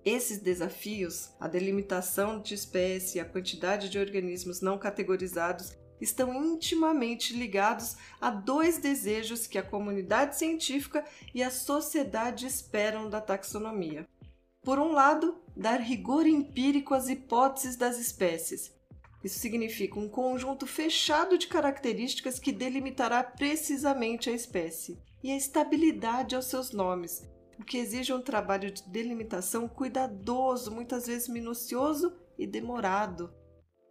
Esses 0.04 0.38
desafios, 0.38 1.30
a 1.40 1.48
delimitação 1.48 2.40
de 2.40 2.54
espécie 2.54 3.18
a 3.18 3.24
quantidade 3.24 3.88
de 3.88 3.98
organismos 3.98 4.60
não 4.60 4.78
categorizados, 4.78 5.76
estão 6.00 6.34
intimamente 6.34 7.34
ligados 7.34 7.96
a 8.20 8.30
dois 8.30 8.78
desejos 8.78 9.46
que 9.46 9.58
a 9.58 9.62
comunidade 9.62 10.36
científica 10.36 11.04
e 11.34 11.42
a 11.42 11.50
sociedade 11.50 12.46
esperam 12.46 13.08
da 13.08 13.20
taxonomia. 13.20 14.06
Por 14.62 14.78
um 14.78 14.92
lado, 14.92 15.40
dar 15.56 15.80
rigor 15.80 16.26
empírico 16.26 16.94
às 16.94 17.08
hipóteses 17.08 17.76
das 17.76 17.98
espécies. 17.98 18.72
Isso 19.22 19.38
significa 19.38 19.98
um 19.98 20.08
conjunto 20.08 20.66
fechado 20.66 21.38
de 21.38 21.46
características 21.46 22.38
que 22.38 22.52
delimitará 22.52 23.22
precisamente 23.22 24.28
a 24.28 24.32
espécie, 24.32 24.98
e 25.24 25.30
a 25.32 25.36
estabilidade 25.36 26.36
aos 26.36 26.44
seus 26.44 26.70
nomes, 26.70 27.26
o 27.58 27.64
que 27.64 27.78
exige 27.78 28.12
um 28.12 28.20
trabalho 28.20 28.70
de 28.70 28.82
delimitação 28.90 29.66
cuidadoso, 29.66 30.70
muitas 30.70 31.06
vezes 31.06 31.28
minucioso 31.28 32.14
e 32.38 32.46
demorado. 32.46 33.32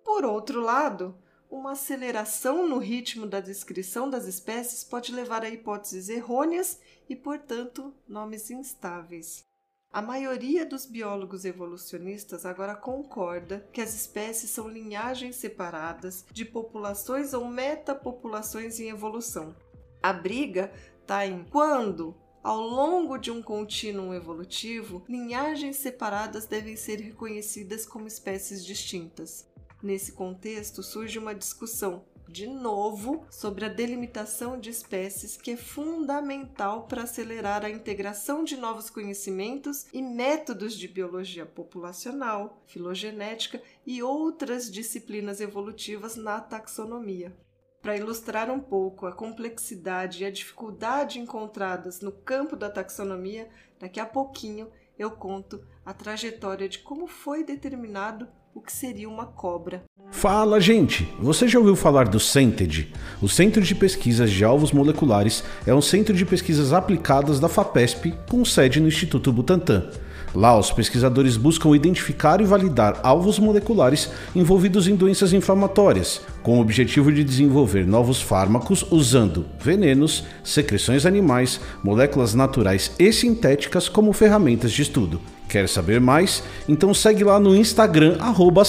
Por 0.05 0.23
outro 0.25 0.61
lado, 0.61 1.17
uma 1.53 1.73
aceleração 1.73 2.67
no 2.67 2.79
ritmo 2.79 3.27
da 3.27 3.39
descrição 3.39 4.09
das 4.09 4.25
espécies 4.25 4.83
pode 4.83 5.13
levar 5.13 5.43
a 5.43 5.49
hipóteses 5.49 6.09
errôneas 6.09 6.79
e, 7.07 7.15
portanto, 7.15 7.93
nomes 8.07 8.49
instáveis. 8.49 9.45
A 9.91 10.01
maioria 10.01 10.65
dos 10.65 10.87
biólogos 10.87 11.45
evolucionistas 11.45 12.43
agora 12.43 12.75
concorda 12.75 13.69
que 13.71 13.81
as 13.81 13.93
espécies 13.93 14.49
são 14.49 14.67
linhagens 14.67 15.35
separadas 15.35 16.25
de 16.31 16.43
populações 16.43 17.35
ou 17.35 17.47
metapopulações 17.47 18.79
em 18.79 18.89
evolução. 18.89 19.55
A 20.01 20.11
briga 20.11 20.73
está 21.01 21.27
em 21.27 21.43
quando, 21.43 22.15
ao 22.41 22.59
longo 22.59 23.15
de 23.15 23.29
um 23.29 23.43
contínuo 23.43 24.11
evolutivo, 24.15 25.05
linhagens 25.07 25.75
separadas 25.75 26.47
devem 26.47 26.75
ser 26.75 26.99
reconhecidas 26.99 27.85
como 27.85 28.07
espécies 28.07 28.65
distintas. 28.65 29.52
Nesse 29.83 30.13
contexto, 30.13 30.81
surge 30.81 31.19
uma 31.19 31.35
discussão, 31.35 32.05
de 32.29 32.47
novo, 32.47 33.25
sobre 33.29 33.65
a 33.65 33.67
delimitação 33.67 34.57
de 34.57 34.69
espécies, 34.69 35.35
que 35.35 35.51
é 35.51 35.57
fundamental 35.57 36.87
para 36.87 37.03
acelerar 37.03 37.65
a 37.65 37.69
integração 37.69 38.45
de 38.45 38.55
novos 38.55 38.89
conhecimentos 38.89 39.85
e 39.91 40.01
métodos 40.01 40.73
de 40.77 40.87
biologia 40.87 41.45
populacional, 41.45 42.63
filogenética 42.65 43.61
e 43.85 44.01
outras 44.01 44.71
disciplinas 44.71 45.41
evolutivas 45.41 46.15
na 46.15 46.39
taxonomia. 46.39 47.35
Para 47.81 47.97
ilustrar 47.97 48.49
um 48.49 48.61
pouco 48.61 49.05
a 49.05 49.11
complexidade 49.11 50.23
e 50.23 50.25
a 50.25 50.31
dificuldade 50.31 51.19
encontradas 51.19 51.99
no 51.99 52.13
campo 52.13 52.55
da 52.55 52.69
taxonomia, 52.69 53.49
daqui 53.77 53.99
a 53.99 54.05
pouquinho 54.05 54.71
eu 54.97 55.11
conto 55.11 55.61
a 55.85 55.93
trajetória 55.93 56.69
de 56.69 56.79
como 56.79 57.05
foi 57.05 57.43
determinado 57.43 58.29
o 58.55 58.61
que 58.61 58.71
seria 58.71 59.09
uma 59.09 59.25
cobra. 59.25 59.83
Fala, 60.11 60.61
gente! 60.61 61.11
Você 61.19 61.47
já 61.47 61.57
ouviu 61.57 61.75
falar 61.75 62.07
do 62.07 62.19
CENTED? 62.19 62.93
O 63.21 63.27
Centro 63.27 63.61
de 63.61 63.73
Pesquisas 63.73 64.29
de 64.31 64.43
Alvos 64.43 64.71
Moleculares 64.71 65.43
é 65.65 65.73
um 65.73 65.81
centro 65.81 66.13
de 66.13 66.25
pesquisas 66.25 66.71
aplicadas 66.71 67.39
da 67.39 67.49
FAPESP 67.49 68.13
com 68.29 68.45
sede 68.45 68.79
no 68.79 68.87
Instituto 68.87 69.31
Butantan. 69.31 69.89
Lá, 70.35 70.57
os 70.57 70.71
pesquisadores 70.71 71.37
buscam 71.37 71.75
identificar 71.75 72.41
e 72.41 72.45
validar 72.45 72.99
alvos 73.03 73.37
moleculares 73.37 74.09
envolvidos 74.35 74.87
em 74.87 74.95
doenças 74.95 75.31
inflamatórias, 75.31 76.21
com 76.41 76.57
o 76.57 76.61
objetivo 76.61 77.11
de 77.11 77.23
desenvolver 77.23 77.85
novos 77.85 78.19
fármacos 78.19 78.83
usando 78.89 79.45
venenos, 79.59 80.23
secreções 80.43 81.05
animais, 81.05 81.59
moléculas 81.83 82.33
naturais 82.33 82.91
e 82.97 83.13
sintéticas 83.13 83.87
como 83.87 84.11
ferramentas 84.11 84.71
de 84.71 84.81
estudo. 84.81 85.21
Quer 85.53 85.69
saber 85.69 86.01
mais? 86.01 86.41
Então 86.67 86.95
segue 86.95 87.23
lá 87.23 87.39
no 87.39 87.55
Instagram, 87.55 88.17
arroba 88.19 88.63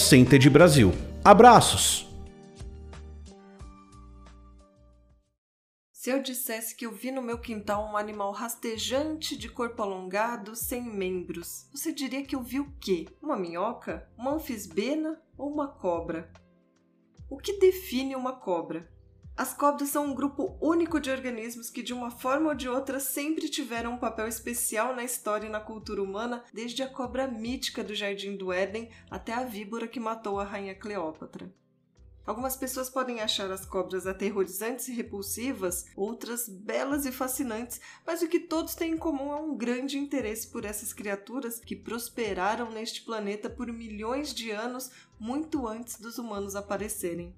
Brasil. 0.51 0.93
Abraços! 1.23 2.07
Se 5.91 6.11
eu 6.11 6.21
dissesse 6.21 6.75
que 6.75 6.85
eu 6.85 6.91
vi 6.91 7.09
no 7.09 7.23
meu 7.23 7.39
quintal 7.39 7.89
um 7.91 7.97
animal 7.97 8.31
rastejante 8.31 9.35
de 9.35 9.49
corpo 9.49 9.81
alongado, 9.81 10.55
sem 10.55 10.83
membros, 10.83 11.67
você 11.73 11.91
diria 11.91 12.23
que 12.23 12.35
eu 12.35 12.43
vi 12.43 12.59
o 12.59 12.71
quê? 12.79 13.07
Uma 13.19 13.35
minhoca? 13.35 14.07
Uma 14.15 14.35
anfisbena 14.35 15.19
ou 15.35 15.51
uma 15.51 15.67
cobra? 15.67 16.31
O 17.27 17.39
que 17.39 17.57
define 17.57 18.15
uma 18.15 18.33
cobra? 18.33 18.87
As 19.37 19.53
cobras 19.53 19.89
são 19.89 20.05
um 20.05 20.15
grupo 20.15 20.57
único 20.61 20.97
de 20.97 21.11
organismos 21.11 21.69
que, 21.69 21.83
de 21.83 21.93
uma 21.93 22.09
forma 22.09 22.51
ou 22.51 22.55
de 22.55 22.69
outra, 22.69 23.01
sempre 23.01 23.49
tiveram 23.49 23.95
um 23.95 23.97
papel 23.97 24.29
especial 24.29 24.95
na 24.95 25.03
história 25.03 25.47
e 25.47 25.49
na 25.49 25.59
cultura 25.59 26.01
humana, 26.01 26.41
desde 26.53 26.81
a 26.81 26.87
cobra 26.87 27.27
mítica 27.27 27.83
do 27.83 27.93
Jardim 27.93 28.37
do 28.37 28.53
Éden 28.53 28.89
até 29.11 29.33
a 29.33 29.43
víbora 29.43 29.89
que 29.89 29.99
matou 29.99 30.39
a 30.39 30.45
rainha 30.45 30.73
Cleópatra. 30.73 31.53
Algumas 32.25 32.55
pessoas 32.55 32.89
podem 32.89 33.19
achar 33.19 33.51
as 33.51 33.65
cobras 33.65 34.07
aterrorizantes 34.07 34.87
e 34.87 34.93
repulsivas, 34.93 35.85
outras 35.97 36.47
belas 36.47 37.05
e 37.05 37.11
fascinantes, 37.11 37.81
mas 38.07 38.21
o 38.21 38.29
que 38.29 38.39
todos 38.39 38.73
têm 38.73 38.93
em 38.93 38.97
comum 38.97 39.33
é 39.33 39.35
um 39.35 39.55
grande 39.55 39.97
interesse 39.97 40.47
por 40.47 40.63
essas 40.63 40.93
criaturas 40.93 41.59
que 41.59 41.75
prosperaram 41.75 42.71
neste 42.71 43.01
planeta 43.01 43.49
por 43.49 43.67
milhões 43.67 44.33
de 44.33 44.49
anos 44.49 44.89
muito 45.19 45.67
antes 45.67 45.99
dos 45.99 46.17
humanos 46.17 46.55
aparecerem. 46.55 47.35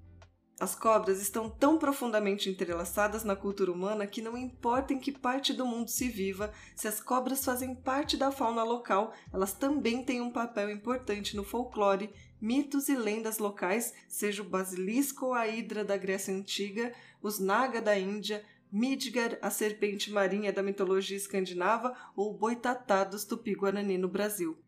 As 0.60 0.74
cobras 0.74 1.20
estão 1.22 1.48
tão 1.48 1.78
profundamente 1.78 2.50
entrelaçadas 2.50 3.22
na 3.22 3.36
cultura 3.36 3.70
humana 3.70 4.08
que 4.08 4.20
não 4.20 4.36
importa 4.36 4.92
em 4.92 4.98
que 4.98 5.12
parte 5.12 5.52
do 5.52 5.64
mundo 5.64 5.88
se 5.88 6.08
viva, 6.08 6.52
se 6.74 6.88
as 6.88 7.00
cobras 7.00 7.44
fazem 7.44 7.76
parte 7.76 8.16
da 8.16 8.32
fauna 8.32 8.64
local, 8.64 9.14
elas 9.32 9.52
também 9.52 10.02
têm 10.02 10.20
um 10.20 10.32
papel 10.32 10.68
importante 10.68 11.36
no 11.36 11.44
folclore, 11.44 12.12
mitos 12.40 12.88
e 12.88 12.96
lendas 12.96 13.38
locais, 13.38 13.94
seja 14.08 14.42
o 14.42 14.48
basilisco 14.48 15.26
ou 15.26 15.34
a 15.34 15.46
hidra 15.46 15.84
da 15.84 15.96
Grécia 15.96 16.34
Antiga, 16.34 16.92
os 17.22 17.38
naga 17.38 17.80
da 17.80 17.96
Índia, 17.96 18.44
Midgar, 18.70 19.38
a 19.40 19.48
serpente 19.48 20.10
marinha 20.10 20.52
da 20.52 20.62
mitologia 20.62 21.16
escandinava 21.16 21.96
ou 22.14 22.30
o 22.30 22.36
boitatá 22.36 23.02
dos 23.02 23.24
tupi-guarani 23.24 23.96
no 23.96 24.08
Brasil. 24.08 24.58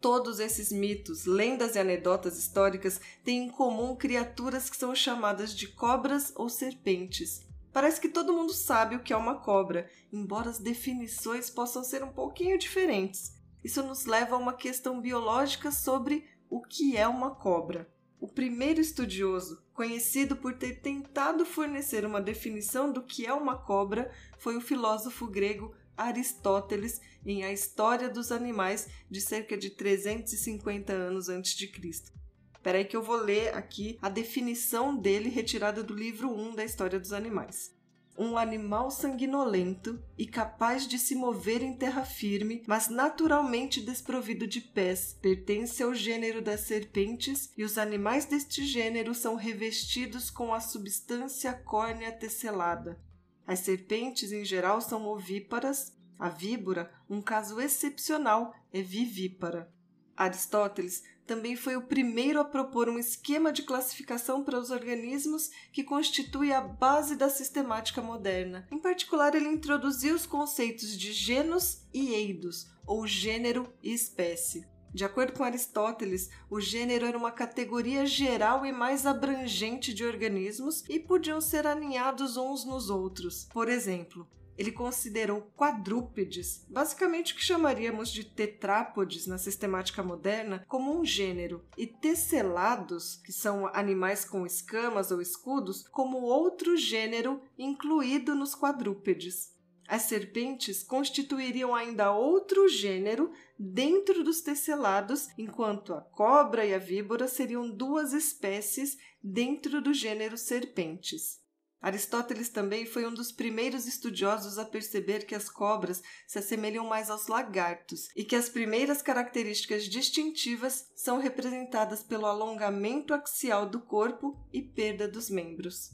Todos 0.00 0.38
esses 0.38 0.70
mitos, 0.70 1.24
lendas 1.24 1.74
e 1.74 1.78
anedotas 1.78 2.38
históricas 2.38 3.00
têm 3.24 3.46
em 3.46 3.50
comum 3.50 3.96
criaturas 3.96 4.70
que 4.70 4.76
são 4.76 4.94
chamadas 4.94 5.52
de 5.52 5.66
cobras 5.66 6.32
ou 6.36 6.48
serpentes. 6.48 7.44
Parece 7.72 8.00
que 8.00 8.08
todo 8.08 8.32
mundo 8.32 8.52
sabe 8.52 8.94
o 8.94 9.00
que 9.02 9.12
é 9.12 9.16
uma 9.16 9.40
cobra, 9.40 9.90
embora 10.12 10.50
as 10.50 10.58
definições 10.58 11.50
possam 11.50 11.82
ser 11.82 12.04
um 12.04 12.12
pouquinho 12.12 12.56
diferentes. 12.56 13.34
Isso 13.62 13.82
nos 13.82 14.06
leva 14.06 14.36
a 14.36 14.38
uma 14.38 14.52
questão 14.52 15.00
biológica 15.00 15.72
sobre 15.72 16.24
o 16.48 16.62
que 16.62 16.96
é 16.96 17.06
uma 17.06 17.34
cobra. 17.34 17.88
O 18.20 18.26
primeiro 18.26 18.80
estudioso, 18.80 19.62
conhecido 19.72 20.36
por 20.36 20.54
ter 20.54 20.80
tentado 20.80 21.44
fornecer 21.44 22.04
uma 22.04 22.20
definição 22.20 22.92
do 22.92 23.02
que 23.02 23.26
é 23.26 23.32
uma 23.32 23.56
cobra, 23.56 24.12
foi 24.38 24.56
o 24.56 24.60
filósofo 24.60 25.26
grego 25.26 25.74
Aristóteles 25.98 27.00
em 27.26 27.44
A 27.44 27.52
História 27.52 28.08
dos 28.08 28.32
Animais 28.32 28.88
de 29.10 29.20
cerca 29.20 29.58
de 29.58 29.70
350 29.70 30.92
anos 30.92 31.28
antes 31.28 31.54
de 31.54 31.68
Cristo. 31.68 32.12
Espera 32.54 32.78
aí 32.78 32.84
que 32.84 32.96
eu 32.96 33.02
vou 33.02 33.16
ler 33.16 33.54
aqui 33.54 33.98
a 34.02 34.08
definição 34.08 34.96
dele 34.96 35.28
retirada 35.28 35.82
do 35.82 35.94
livro 35.94 36.30
1 36.30 36.54
da 36.54 36.64
História 36.64 36.98
dos 36.98 37.12
Animais. 37.12 37.76
Um 38.18 38.36
animal 38.36 38.90
sanguinolento 38.90 40.02
e 40.18 40.26
capaz 40.26 40.86
de 40.86 40.98
se 40.98 41.14
mover 41.14 41.62
em 41.62 41.76
terra 41.76 42.04
firme, 42.04 42.64
mas 42.66 42.88
naturalmente 42.88 43.80
desprovido 43.80 44.44
de 44.44 44.60
pés, 44.60 45.16
pertence 45.22 45.82
ao 45.84 45.94
gênero 45.94 46.42
das 46.42 46.62
serpentes 46.62 47.52
e 47.56 47.62
os 47.62 47.78
animais 47.78 48.24
deste 48.24 48.66
gênero 48.66 49.14
são 49.14 49.36
revestidos 49.36 50.30
com 50.30 50.52
a 50.52 50.58
substância 50.58 51.52
córnea 51.52 52.10
tesselada, 52.10 53.00
as 53.48 53.60
serpentes, 53.60 54.30
em 54.30 54.44
geral, 54.44 54.78
são 54.78 55.06
ovíparas. 55.06 55.96
A 56.18 56.28
víbora, 56.28 56.92
um 57.08 57.22
caso 57.22 57.58
excepcional, 57.58 58.54
é 58.70 58.82
vivípara. 58.82 59.72
Aristóteles 60.14 61.02
também 61.26 61.56
foi 61.56 61.74
o 61.74 61.86
primeiro 61.86 62.40
a 62.40 62.44
propor 62.44 62.90
um 62.90 62.98
esquema 62.98 63.50
de 63.50 63.62
classificação 63.62 64.44
para 64.44 64.58
os 64.58 64.70
organismos 64.70 65.48
que 65.72 65.82
constitui 65.82 66.52
a 66.52 66.60
base 66.60 67.16
da 67.16 67.30
sistemática 67.30 68.02
moderna. 68.02 68.68
Em 68.70 68.78
particular, 68.78 69.34
ele 69.34 69.48
introduziu 69.48 70.14
os 70.14 70.26
conceitos 70.26 70.94
de 70.98 71.14
genus 71.14 71.86
e 71.94 72.12
eidos, 72.12 72.66
ou 72.86 73.06
gênero 73.06 73.72
e 73.82 73.94
espécie. 73.94 74.66
De 74.92 75.04
acordo 75.04 75.32
com 75.32 75.44
Aristóteles, 75.44 76.30
o 76.50 76.60
gênero 76.60 77.06
era 77.06 77.16
uma 77.16 77.30
categoria 77.30 78.06
geral 78.06 78.64
e 78.64 78.72
mais 78.72 79.06
abrangente 79.06 79.92
de 79.92 80.04
organismos 80.04 80.82
e 80.88 80.98
podiam 80.98 81.40
ser 81.40 81.66
aninhados 81.66 82.36
uns 82.36 82.64
nos 82.64 82.90
outros. 82.90 83.48
Por 83.52 83.68
exemplo, 83.68 84.26
ele 84.58 84.72
considerou 84.72 85.42
quadrúpedes, 85.56 86.66
basicamente 86.68 87.32
o 87.32 87.36
que 87.36 87.44
chamaríamos 87.44 88.10
de 88.10 88.24
tetrápodes 88.24 89.24
na 89.24 89.38
sistemática 89.38 90.02
moderna, 90.02 90.64
como 90.66 90.98
um 90.98 91.04
gênero, 91.04 91.62
e 91.76 91.86
tesselados, 91.86 93.20
que 93.24 93.32
são 93.32 93.68
animais 93.68 94.24
com 94.24 94.44
escamas 94.44 95.12
ou 95.12 95.22
escudos, 95.22 95.86
como 95.86 96.22
outro 96.22 96.76
gênero 96.76 97.40
incluído 97.56 98.34
nos 98.34 98.52
quadrúpedes. 98.52 99.56
As 99.88 100.02
serpentes 100.02 100.82
constituiriam 100.82 101.74
ainda 101.74 102.12
outro 102.12 102.68
gênero 102.68 103.32
dentro 103.58 104.22
dos 104.22 104.42
tesselados, 104.42 105.28
enquanto 105.38 105.94
a 105.94 106.02
cobra 106.02 106.66
e 106.66 106.74
a 106.74 106.78
víbora 106.78 107.26
seriam 107.26 107.70
duas 107.70 108.12
espécies 108.12 108.98
dentro 109.22 109.80
do 109.80 109.94
gênero 109.94 110.36
serpentes. 110.36 111.40
Aristóteles 111.80 112.50
também 112.50 112.84
foi 112.84 113.06
um 113.06 113.14
dos 113.14 113.32
primeiros 113.32 113.86
estudiosos 113.86 114.58
a 114.58 114.64
perceber 114.66 115.24
que 115.24 115.34
as 115.34 115.48
cobras 115.48 116.02
se 116.26 116.38
assemelham 116.38 116.84
mais 116.84 117.08
aos 117.08 117.26
lagartos 117.26 118.10
e 118.14 118.24
que 118.24 118.36
as 118.36 118.50
primeiras 118.50 119.00
características 119.00 119.84
distintivas 119.84 120.92
são 120.96 121.18
representadas 121.18 122.02
pelo 122.02 122.26
alongamento 122.26 123.14
axial 123.14 123.64
do 123.64 123.80
corpo 123.80 124.36
e 124.52 124.60
perda 124.60 125.08
dos 125.08 125.30
membros. 125.30 125.92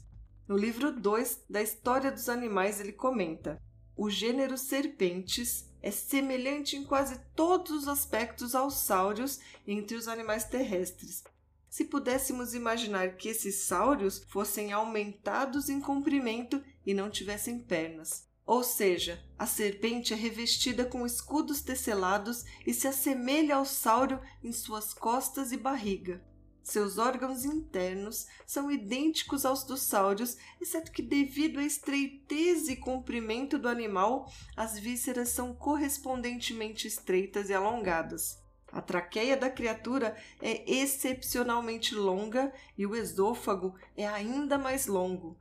No 0.49 0.57
livro 0.57 0.91
2 0.91 1.45
da 1.49 1.61
História 1.61 2.11
dos 2.11 2.27
Animais, 2.27 2.81
ele 2.81 2.91
comenta: 2.91 3.57
o 3.95 4.09
gênero 4.09 4.57
serpentes 4.57 5.69
é 5.81 5.91
semelhante 5.91 6.75
em 6.75 6.83
quase 6.83 7.19
todos 7.35 7.71
os 7.71 7.87
aspectos 7.87 8.55
aos 8.55 8.75
sáureos 8.75 9.39
entre 9.67 9.95
os 9.95 10.07
animais 10.07 10.43
terrestres, 10.43 11.23
se 11.69 11.85
pudéssemos 11.85 12.53
imaginar 12.53 13.17
que 13.17 13.29
esses 13.29 13.65
sáureos 13.65 14.23
fossem 14.29 14.71
aumentados 14.71 15.69
em 15.69 15.81
comprimento 15.81 16.63
e 16.85 16.93
não 16.93 17.09
tivessem 17.09 17.59
pernas. 17.59 18.27
Ou 18.45 18.63
seja, 18.63 19.23
a 19.37 19.45
serpente 19.45 20.13
é 20.13 20.15
revestida 20.15 20.85
com 20.85 21.05
escudos 21.05 21.61
tesselados 21.61 22.45
e 22.65 22.73
se 22.73 22.87
assemelha 22.87 23.55
ao 23.55 23.65
sáureo 23.65 24.21
em 24.43 24.51
suas 24.51 24.93
costas 24.93 25.51
e 25.51 25.57
barriga. 25.57 26.23
Seus 26.65 26.97
órgãos 26.97 27.45
internos 27.45 28.25
são 28.43 28.71
idênticos 28.71 29.45
aos 29.45 29.63
dos 29.63 29.83
sáureos, 29.83 30.35
exceto 30.59 30.91
que, 30.91 31.03
devido 31.03 31.59
à 31.59 31.63
estreiteza 31.63 32.71
e 32.71 32.75
comprimento 32.75 33.59
do 33.59 33.69
animal, 33.69 34.27
as 34.57 34.75
vísceras 34.79 35.29
são 35.29 35.53
correspondentemente 35.53 36.87
estreitas 36.87 37.51
e 37.51 37.53
alongadas. 37.53 38.41
A 38.71 38.81
traqueia 38.81 39.37
da 39.37 39.47
criatura 39.47 40.17
é 40.41 40.67
excepcionalmente 40.69 41.93
longa 41.93 42.51
e 42.75 42.87
o 42.87 42.95
esôfago 42.95 43.75
é 43.95 44.07
ainda 44.07 44.57
mais 44.57 44.87
longo. 44.87 45.37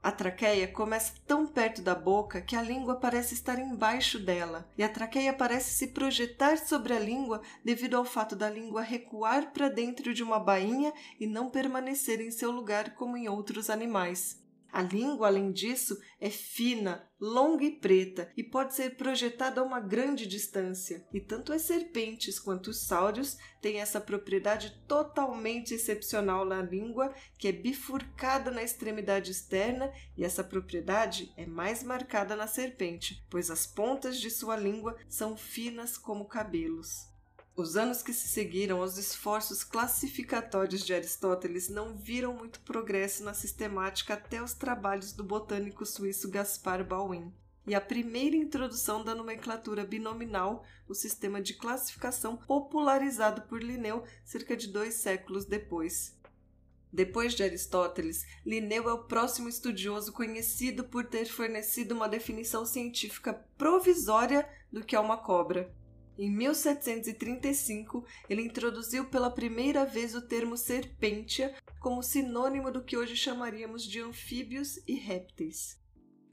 A 0.00 0.12
traqueia 0.12 0.68
começa 0.68 1.12
tão 1.26 1.46
perto 1.46 1.82
da 1.82 1.94
boca 1.94 2.40
que 2.40 2.54
a 2.54 2.62
língua 2.62 2.96
parece 2.96 3.34
estar 3.34 3.58
embaixo 3.58 4.18
dela, 4.18 4.68
e 4.78 4.82
a 4.82 4.88
traqueia 4.88 5.32
parece 5.32 5.72
se 5.72 5.88
projetar 5.88 6.56
sobre 6.56 6.94
a 6.94 7.00
língua 7.00 7.42
devido 7.64 7.96
ao 7.96 8.04
fato 8.04 8.36
da 8.36 8.48
língua 8.48 8.80
recuar 8.80 9.52
para 9.52 9.68
dentro 9.68 10.14
de 10.14 10.22
uma 10.22 10.38
bainha 10.38 10.92
e 11.18 11.26
não 11.26 11.50
permanecer 11.50 12.20
em 12.20 12.30
seu 12.30 12.50
lugar 12.52 12.94
como 12.94 13.16
em 13.16 13.28
outros 13.28 13.68
animais. 13.68 14.40
A 14.70 14.82
língua, 14.82 15.28
além 15.28 15.50
disso, 15.50 15.98
é 16.20 16.28
fina, 16.28 17.08
longa 17.18 17.64
e 17.64 17.70
preta 17.70 18.30
e 18.36 18.44
pode 18.44 18.74
ser 18.74 18.96
projetada 18.96 19.60
a 19.60 19.64
uma 19.64 19.80
grande 19.80 20.26
distância. 20.26 21.06
E 21.12 21.20
tanto 21.20 21.52
as 21.52 21.62
serpentes 21.62 22.38
quanto 22.38 22.68
os 22.68 22.86
sáureos 22.86 23.38
têm 23.62 23.80
essa 23.80 24.00
propriedade 24.00 24.78
totalmente 24.86 25.74
excepcional 25.74 26.44
na 26.44 26.62
língua, 26.62 27.14
que 27.38 27.48
é 27.48 27.52
bifurcada 27.52 28.50
na 28.50 28.62
extremidade 28.62 29.30
externa, 29.30 29.92
e 30.16 30.24
essa 30.24 30.44
propriedade 30.44 31.32
é 31.36 31.46
mais 31.46 31.82
marcada 31.82 32.36
na 32.36 32.46
serpente, 32.46 33.24
pois 33.30 33.50
as 33.50 33.66
pontas 33.66 34.20
de 34.20 34.30
sua 34.30 34.56
língua 34.56 34.96
são 35.08 35.36
finas 35.36 35.96
como 35.96 36.28
cabelos. 36.28 37.08
Os 37.58 37.76
anos 37.76 38.04
que 38.04 38.12
se 38.12 38.28
seguiram 38.28 38.80
aos 38.80 38.98
esforços 38.98 39.64
classificatórios 39.64 40.86
de 40.86 40.94
Aristóteles 40.94 41.68
não 41.68 41.92
viram 41.92 42.32
muito 42.32 42.60
progresso 42.60 43.24
na 43.24 43.34
sistemática 43.34 44.14
até 44.14 44.40
os 44.40 44.54
trabalhos 44.54 45.12
do 45.12 45.24
botânico 45.24 45.84
suíço 45.84 46.30
Gaspar 46.30 46.86
Bauwin 46.86 47.34
e 47.66 47.74
a 47.74 47.80
primeira 47.80 48.36
introdução 48.36 49.02
da 49.02 49.12
nomenclatura 49.12 49.84
binominal, 49.84 50.64
o 50.86 50.94
sistema 50.94 51.42
de 51.42 51.54
classificação 51.54 52.36
popularizado 52.36 53.42
por 53.48 53.60
Linneu 53.60 54.04
cerca 54.24 54.56
de 54.56 54.68
dois 54.68 54.94
séculos 54.94 55.44
depois. 55.44 56.16
Depois 56.92 57.34
de 57.34 57.42
Aristóteles, 57.42 58.24
Linneu 58.46 58.88
é 58.88 58.92
o 58.92 59.02
próximo 59.02 59.48
estudioso 59.48 60.12
conhecido 60.12 60.84
por 60.84 61.06
ter 61.06 61.26
fornecido 61.26 61.92
uma 61.92 62.08
definição 62.08 62.64
científica 62.64 63.34
provisória 63.58 64.48
do 64.72 64.84
que 64.84 64.94
é 64.94 65.00
uma 65.00 65.16
cobra. 65.16 65.76
Em 66.18 66.28
1735, 66.28 68.04
ele 68.28 68.42
introduziu 68.42 69.04
pela 69.04 69.30
primeira 69.30 69.84
vez 69.84 70.16
o 70.16 70.26
termo 70.26 70.56
serpentia 70.56 71.54
como 71.78 72.02
sinônimo 72.02 72.72
do 72.72 72.82
que 72.82 72.96
hoje 72.96 73.14
chamaríamos 73.14 73.84
de 73.84 74.00
anfíbios 74.00 74.80
e 74.84 74.94
répteis. 74.94 75.78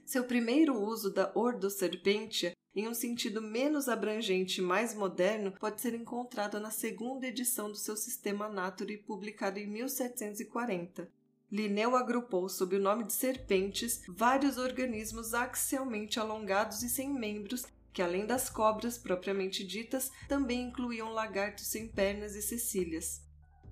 Seu 0.04 0.24
primeiro 0.24 0.76
uso 0.76 1.12
da 1.12 1.30
Ordoserpentia, 1.36 2.52
em 2.74 2.88
um 2.88 2.94
sentido 2.94 3.40
menos 3.40 3.88
abrangente 3.88 4.60
e 4.60 4.64
mais 4.64 4.92
moderno, 4.92 5.52
pode 5.52 5.80
ser 5.80 5.94
encontrado 5.94 6.58
na 6.58 6.70
segunda 6.72 7.28
edição 7.28 7.70
do 7.70 7.76
seu 7.76 7.96
Sistema 7.96 8.48
Naturae, 8.48 8.98
publicado 8.98 9.60
em 9.60 9.68
1740. 9.68 11.08
Linneu 11.50 11.94
agrupou 11.94 12.48
sob 12.48 12.74
o 12.74 12.80
nome 12.80 13.04
de 13.04 13.12
serpentes 13.12 14.02
vários 14.08 14.58
organismos 14.58 15.32
axialmente 15.32 16.18
alongados 16.18 16.82
e 16.82 16.88
sem 16.88 17.08
membros 17.08 17.64
que 17.96 18.02
além 18.02 18.26
das 18.26 18.50
cobras 18.50 18.98
propriamente 18.98 19.64
ditas, 19.64 20.12
também 20.28 20.64
incluíam 20.64 21.14
lagartos 21.14 21.66
sem 21.68 21.88
pernas 21.88 22.36
e 22.36 22.42
cecílias. 22.42 23.22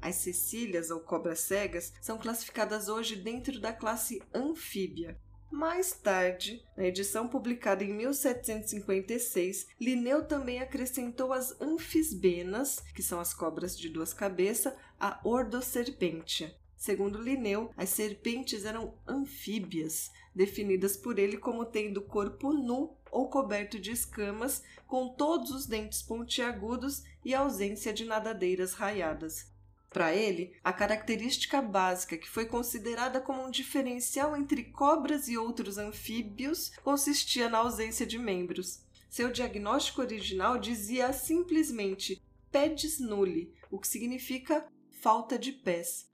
As 0.00 0.14
cecílias 0.14 0.90
ou 0.90 1.00
cobras 1.00 1.40
cegas 1.40 1.92
são 2.00 2.16
classificadas 2.16 2.88
hoje 2.88 3.16
dentro 3.16 3.60
da 3.60 3.70
classe 3.70 4.22
anfíbia. 4.32 5.20
Mais 5.50 5.92
tarde, 5.92 6.64
na 6.74 6.86
edição 6.86 7.28
publicada 7.28 7.84
em 7.84 7.92
1756, 7.92 9.66
Linneu 9.78 10.24
também 10.24 10.58
acrescentou 10.58 11.30
as 11.30 11.60
anfisbenas, 11.60 12.80
que 12.94 13.02
são 13.02 13.20
as 13.20 13.34
cobras 13.34 13.78
de 13.78 13.90
duas 13.90 14.14
cabeças, 14.14 14.72
a 14.98 15.20
Ordoserpentia. 15.22 16.56
Segundo 16.78 17.20
Linneu, 17.20 17.70
as 17.76 17.90
serpentes 17.90 18.64
eram 18.64 18.94
anfíbias, 19.06 20.10
definidas 20.34 20.96
por 20.96 21.18
ele 21.18 21.36
como 21.36 21.64
tendo 21.64 22.02
corpo 22.02 22.54
nu 22.54 22.96
ou 23.14 23.28
coberto 23.28 23.78
de 23.78 23.92
escamas, 23.92 24.62
com 24.86 25.08
todos 25.08 25.52
os 25.52 25.66
dentes 25.66 26.02
pontiagudos 26.02 27.04
e 27.24 27.32
ausência 27.32 27.92
de 27.92 28.04
nadadeiras 28.04 28.74
raiadas. 28.74 29.46
Para 29.88 30.12
ele, 30.12 30.52
a 30.64 30.72
característica 30.72 31.62
básica 31.62 32.18
que 32.18 32.28
foi 32.28 32.46
considerada 32.46 33.20
como 33.20 33.46
um 33.46 33.50
diferencial 33.50 34.36
entre 34.36 34.64
cobras 34.64 35.28
e 35.28 35.38
outros 35.38 35.78
anfíbios 35.78 36.70
consistia 36.82 37.48
na 37.48 37.58
ausência 37.58 38.04
de 38.04 38.18
membros. 38.18 38.80
Seu 39.08 39.30
diagnóstico 39.30 40.00
original 40.00 40.58
dizia 40.58 41.12
simplesmente 41.12 42.20
pedis 42.50 42.98
nulli, 42.98 43.54
o 43.70 43.78
que 43.78 43.86
significa 43.86 44.66
falta 45.00 45.38
de 45.38 45.52
pés. 45.52 46.12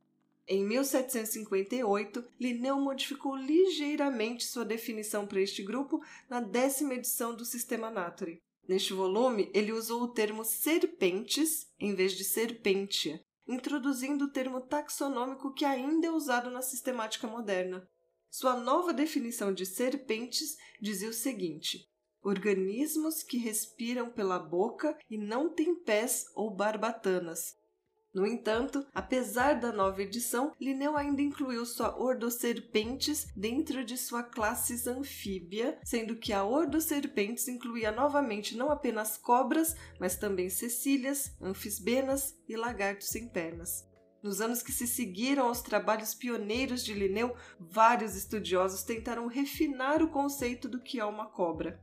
Em 0.52 0.64
1758, 0.64 2.24
Linneu 2.40 2.80
modificou 2.80 3.36
ligeiramente 3.36 4.44
sua 4.44 4.64
definição 4.64 5.24
para 5.24 5.40
este 5.40 5.62
grupo 5.62 6.02
na 6.28 6.40
décima 6.40 6.94
edição 6.94 7.36
do 7.36 7.44
Sistema 7.44 7.88
Naturae. 7.88 8.40
Neste 8.66 8.92
volume, 8.92 9.48
ele 9.54 9.70
usou 9.70 10.02
o 10.02 10.08
termo 10.08 10.44
serpentes 10.44 11.68
em 11.78 11.94
vez 11.94 12.14
de 12.14 12.24
serpentia, 12.24 13.20
introduzindo 13.46 14.24
o 14.24 14.30
termo 14.32 14.60
taxonômico 14.60 15.54
que 15.54 15.64
ainda 15.64 16.08
é 16.08 16.10
usado 16.10 16.50
na 16.50 16.62
sistemática 16.62 17.28
moderna. 17.28 17.88
Sua 18.28 18.56
nova 18.56 18.92
definição 18.92 19.54
de 19.54 19.64
serpentes 19.64 20.56
dizia 20.80 21.10
o 21.10 21.12
seguinte: 21.12 21.88
organismos 22.24 23.22
que 23.22 23.38
respiram 23.38 24.10
pela 24.10 24.40
boca 24.40 24.98
e 25.08 25.16
não 25.16 25.48
têm 25.48 25.76
pés 25.76 26.24
ou 26.34 26.50
barbatanas, 26.50 27.54
no 28.12 28.26
entanto, 28.26 28.84
apesar 28.92 29.60
da 29.60 29.72
nova 29.72 30.02
edição, 30.02 30.52
Linneu 30.60 30.96
ainda 30.96 31.22
incluiu 31.22 31.64
sua 31.64 31.96
Ordoserpentes 31.96 33.28
dentro 33.36 33.84
de 33.84 33.96
sua 33.96 34.24
classe 34.24 34.88
anfíbia, 34.88 35.78
sendo 35.84 36.16
que 36.16 36.32
a 36.32 36.44
Ordoserpentes 36.44 37.46
incluía 37.46 37.92
novamente 37.92 38.56
não 38.56 38.70
apenas 38.70 39.16
cobras, 39.16 39.76
mas 40.00 40.16
também 40.16 40.50
cecílias, 40.50 41.36
anfisbenas 41.40 42.36
e 42.48 42.56
lagartos 42.56 43.08
sem 43.08 43.28
pernas. 43.28 43.88
Nos 44.20 44.40
anos 44.40 44.60
que 44.60 44.72
se 44.72 44.88
seguiram 44.88 45.46
aos 45.46 45.62
trabalhos 45.62 46.12
pioneiros 46.12 46.84
de 46.84 46.92
Linneu, 46.92 47.34
vários 47.58 48.16
estudiosos 48.16 48.82
tentaram 48.82 49.28
refinar 49.28 50.02
o 50.02 50.10
conceito 50.10 50.68
do 50.68 50.80
que 50.80 50.98
é 50.98 51.04
uma 51.04 51.26
cobra. 51.26 51.80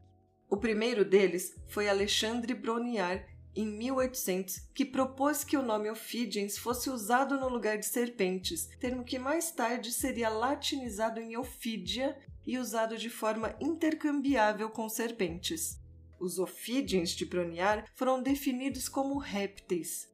O 0.49 0.57
primeiro 0.57 1.03
deles 1.03 1.55
foi 1.67 1.89
Alexandre 1.89 2.53
Brongniart 2.53 3.25
em 3.57 3.65
1800, 3.65 4.69
que 4.73 4.85
propôs 4.85 5.43
que 5.43 5.57
o 5.57 5.63
nome 5.63 5.89
Ophidians 5.89 6.57
fosse 6.57 6.91
usado 6.91 7.39
no 7.39 7.49
lugar 7.49 7.79
de 7.79 7.87
serpentes, 7.87 8.69
termo 8.79 9.03
que 9.03 9.17
mais 9.17 9.51
tarde 9.51 9.91
seria 9.91 10.29
latinizado 10.29 11.19
em 11.19 11.35
Ophidia 11.35 12.15
e 12.45 12.59
usado 12.59 12.95
de 12.95 13.09
forma 13.09 13.55
intercambiável 13.59 14.69
com 14.69 14.87
serpentes. 14.87 15.81
Os 16.19 16.37
Ophidians 16.37 17.09
de 17.09 17.25
Broniar 17.25 17.85
foram 17.95 18.21
definidos 18.21 18.87
como 18.87 19.17
répteis, 19.17 20.07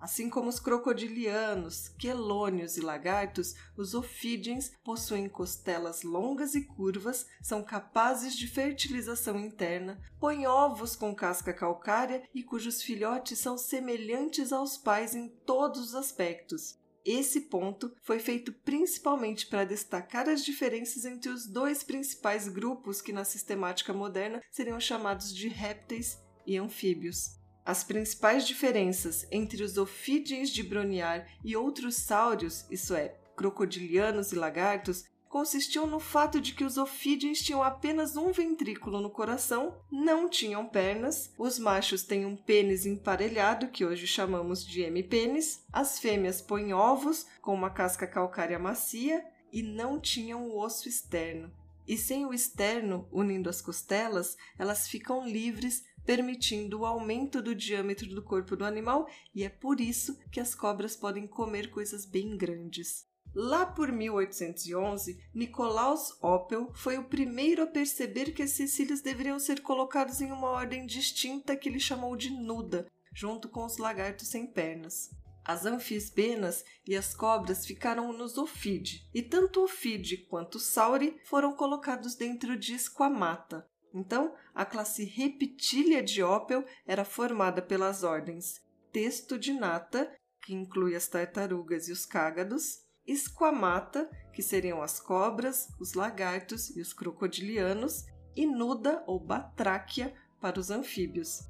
Assim 0.00 0.30
como 0.30 0.48
os 0.48 0.60
crocodilianos, 0.60 1.88
quelônios 1.98 2.76
e 2.76 2.80
lagartos, 2.80 3.54
os 3.76 3.94
ofídeens 3.94 4.72
possuem 4.84 5.28
costelas 5.28 6.02
longas 6.04 6.54
e 6.54 6.64
curvas, 6.64 7.26
são 7.42 7.64
capazes 7.64 8.36
de 8.36 8.46
fertilização 8.46 9.38
interna, 9.40 10.00
põem 10.20 10.46
ovos 10.46 10.94
com 10.94 11.14
casca 11.14 11.52
calcária 11.52 12.22
e 12.32 12.44
cujos 12.44 12.80
filhotes 12.80 13.40
são 13.40 13.58
semelhantes 13.58 14.52
aos 14.52 14.78
pais 14.78 15.16
em 15.16 15.28
todos 15.28 15.88
os 15.88 15.94
aspectos. 15.96 16.78
Esse 17.04 17.42
ponto 17.42 17.90
foi 18.02 18.18
feito 18.18 18.52
principalmente 18.52 19.46
para 19.46 19.64
destacar 19.64 20.28
as 20.28 20.44
diferenças 20.44 21.04
entre 21.04 21.30
os 21.30 21.46
dois 21.46 21.82
principais 21.82 22.46
grupos 22.48 23.00
que 23.00 23.12
na 23.12 23.24
sistemática 23.24 23.92
moderna 23.92 24.42
seriam 24.50 24.78
chamados 24.78 25.34
de 25.34 25.48
répteis 25.48 26.18
e 26.46 26.56
anfíbios. 26.56 27.37
As 27.68 27.84
principais 27.84 28.46
diferenças 28.46 29.26
entre 29.30 29.62
os 29.62 29.76
ofídeos 29.76 30.48
de 30.48 30.62
Broniar 30.62 31.28
e 31.44 31.54
outros 31.54 31.96
sáurios, 31.96 32.64
isso 32.70 32.94
é, 32.94 33.14
crocodilianos 33.36 34.32
e 34.32 34.36
lagartos, 34.36 35.04
consistiam 35.28 35.86
no 35.86 36.00
fato 36.00 36.40
de 36.40 36.54
que 36.54 36.64
os 36.64 36.78
ofídeos 36.78 37.42
tinham 37.42 37.62
apenas 37.62 38.16
um 38.16 38.32
ventrículo 38.32 39.02
no 39.02 39.10
coração, 39.10 39.76
não 39.92 40.30
tinham 40.30 40.66
pernas, 40.66 41.30
os 41.36 41.58
machos 41.58 42.02
têm 42.02 42.24
um 42.24 42.34
pênis 42.34 42.86
emparelhado, 42.86 43.68
que 43.68 43.84
hoje 43.84 44.06
chamamos 44.06 44.64
de 44.64 44.80
hemipênis, 44.80 45.62
as 45.70 45.98
fêmeas 45.98 46.40
põem 46.40 46.72
ovos 46.72 47.26
com 47.42 47.52
uma 47.52 47.68
casca 47.68 48.06
calcária 48.06 48.58
macia 48.58 49.22
e 49.52 49.62
não 49.62 50.00
tinham 50.00 50.48
o 50.48 50.58
osso 50.58 50.88
externo. 50.88 51.52
E 51.86 51.98
sem 51.98 52.24
o 52.24 52.32
externo, 52.32 53.06
unindo 53.12 53.48
as 53.48 53.60
costelas, 53.60 54.38
elas 54.58 54.88
ficam 54.88 55.26
livres 55.26 55.84
permitindo 56.08 56.80
o 56.80 56.86
aumento 56.86 57.42
do 57.42 57.54
diâmetro 57.54 58.08
do 58.08 58.22
corpo 58.22 58.56
do 58.56 58.64
animal, 58.64 59.06
e 59.34 59.44
é 59.44 59.50
por 59.50 59.78
isso 59.78 60.18
que 60.32 60.40
as 60.40 60.54
cobras 60.54 60.96
podem 60.96 61.26
comer 61.26 61.68
coisas 61.68 62.06
bem 62.06 62.34
grandes. 62.34 63.06
Lá 63.34 63.66
por 63.66 63.92
1811, 63.92 65.22
Nicolaus 65.34 66.16
Oppel 66.22 66.72
foi 66.72 66.96
o 66.96 67.04
primeiro 67.04 67.62
a 67.62 67.66
perceber 67.66 68.32
que 68.32 68.42
as 68.42 68.52
cecílias 68.52 69.02
deveriam 69.02 69.38
ser 69.38 69.60
colocadas 69.60 70.22
em 70.22 70.32
uma 70.32 70.48
ordem 70.48 70.86
distinta 70.86 71.54
que 71.54 71.68
ele 71.68 71.78
chamou 71.78 72.16
de 72.16 72.30
nuda, 72.30 72.90
junto 73.12 73.46
com 73.46 73.66
os 73.66 73.76
lagartos 73.76 74.28
sem 74.28 74.46
pernas. 74.46 75.10
As 75.44 75.66
anfisbenas 75.66 76.64
e 76.86 76.96
as 76.96 77.12
cobras 77.14 77.66
ficaram 77.66 78.14
nos 78.14 78.38
Ophidae, 78.38 79.02
e 79.12 79.20
tanto 79.20 79.60
o 79.60 79.64
Ophidae 79.64 80.16
quanto 80.16 80.54
o 80.54 80.58
Sauri 80.58 81.20
foram 81.24 81.52
colocados 81.52 82.14
dentro 82.14 82.56
de 82.56 82.78
Squamata, 82.78 83.68
então, 83.94 84.34
a 84.54 84.64
classe 84.64 85.04
Reptilia 85.04 86.02
de 86.02 86.22
Opel 86.22 86.64
era 86.86 87.04
formada 87.04 87.62
pelas 87.62 88.02
ordens 88.02 88.60
Testudinata, 88.92 90.10
que 90.42 90.54
inclui 90.54 90.94
as 90.94 91.08
tartarugas 91.08 91.88
e 91.88 91.92
os 91.92 92.06
cágados, 92.06 92.86
Squamata, 93.10 94.08
que 94.32 94.42
seriam 94.42 94.82
as 94.82 95.00
cobras, 95.00 95.68
os 95.80 95.94
lagartos 95.94 96.74
e 96.76 96.80
os 96.80 96.92
crocodilianos, 96.92 98.04
e 98.36 98.46
Nuda 98.46 99.02
ou 99.06 99.18
Batráquia 99.18 100.14
para 100.40 100.60
os 100.60 100.70
anfíbios. 100.70 101.40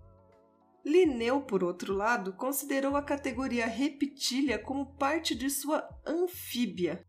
Linneu, 0.84 1.42
por 1.42 1.62
outro 1.62 1.92
lado, 1.92 2.32
considerou 2.32 2.96
a 2.96 3.02
categoria 3.02 3.66
Reptilia 3.66 4.58
como 4.58 4.94
parte 4.96 5.34
de 5.34 5.50
sua 5.50 5.86
anfíbia. 6.06 7.04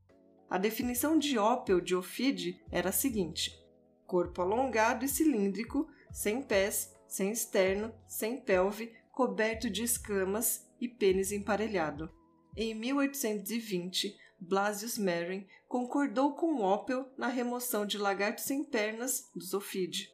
A 0.50 0.58
definição 0.58 1.18
de 1.18 1.38
Opel 1.38 1.80
de 1.80 1.96
Ophide 1.96 2.62
era 2.72 2.90
a 2.90 2.94
seguinte: 2.94 3.52
corpo 4.10 4.42
alongado 4.42 5.06
e 5.06 5.08
cilíndrico, 5.08 5.88
sem 6.12 6.42
pés, 6.42 6.92
sem 7.08 7.32
externo, 7.32 7.94
sem 8.08 8.42
pelve, 8.42 8.92
coberto 9.12 9.70
de 9.70 9.84
escamas 9.84 10.68
e 10.82 10.88
pênis 10.88 11.32
emparelhado. 11.32 12.10
Em 12.58 12.74
1820, 12.74 14.18
Blasius 14.40 14.98
Merrin 14.98 15.46
concordou 15.68 16.34
com 16.34 16.64
Opel 16.64 17.08
na 17.16 17.28
remoção 17.28 17.86
de 17.86 18.00
lagartos 18.00 18.46
sem 18.46 18.64
pernas 18.64 19.30
dos 19.36 19.54
Ophidae. 19.54 20.08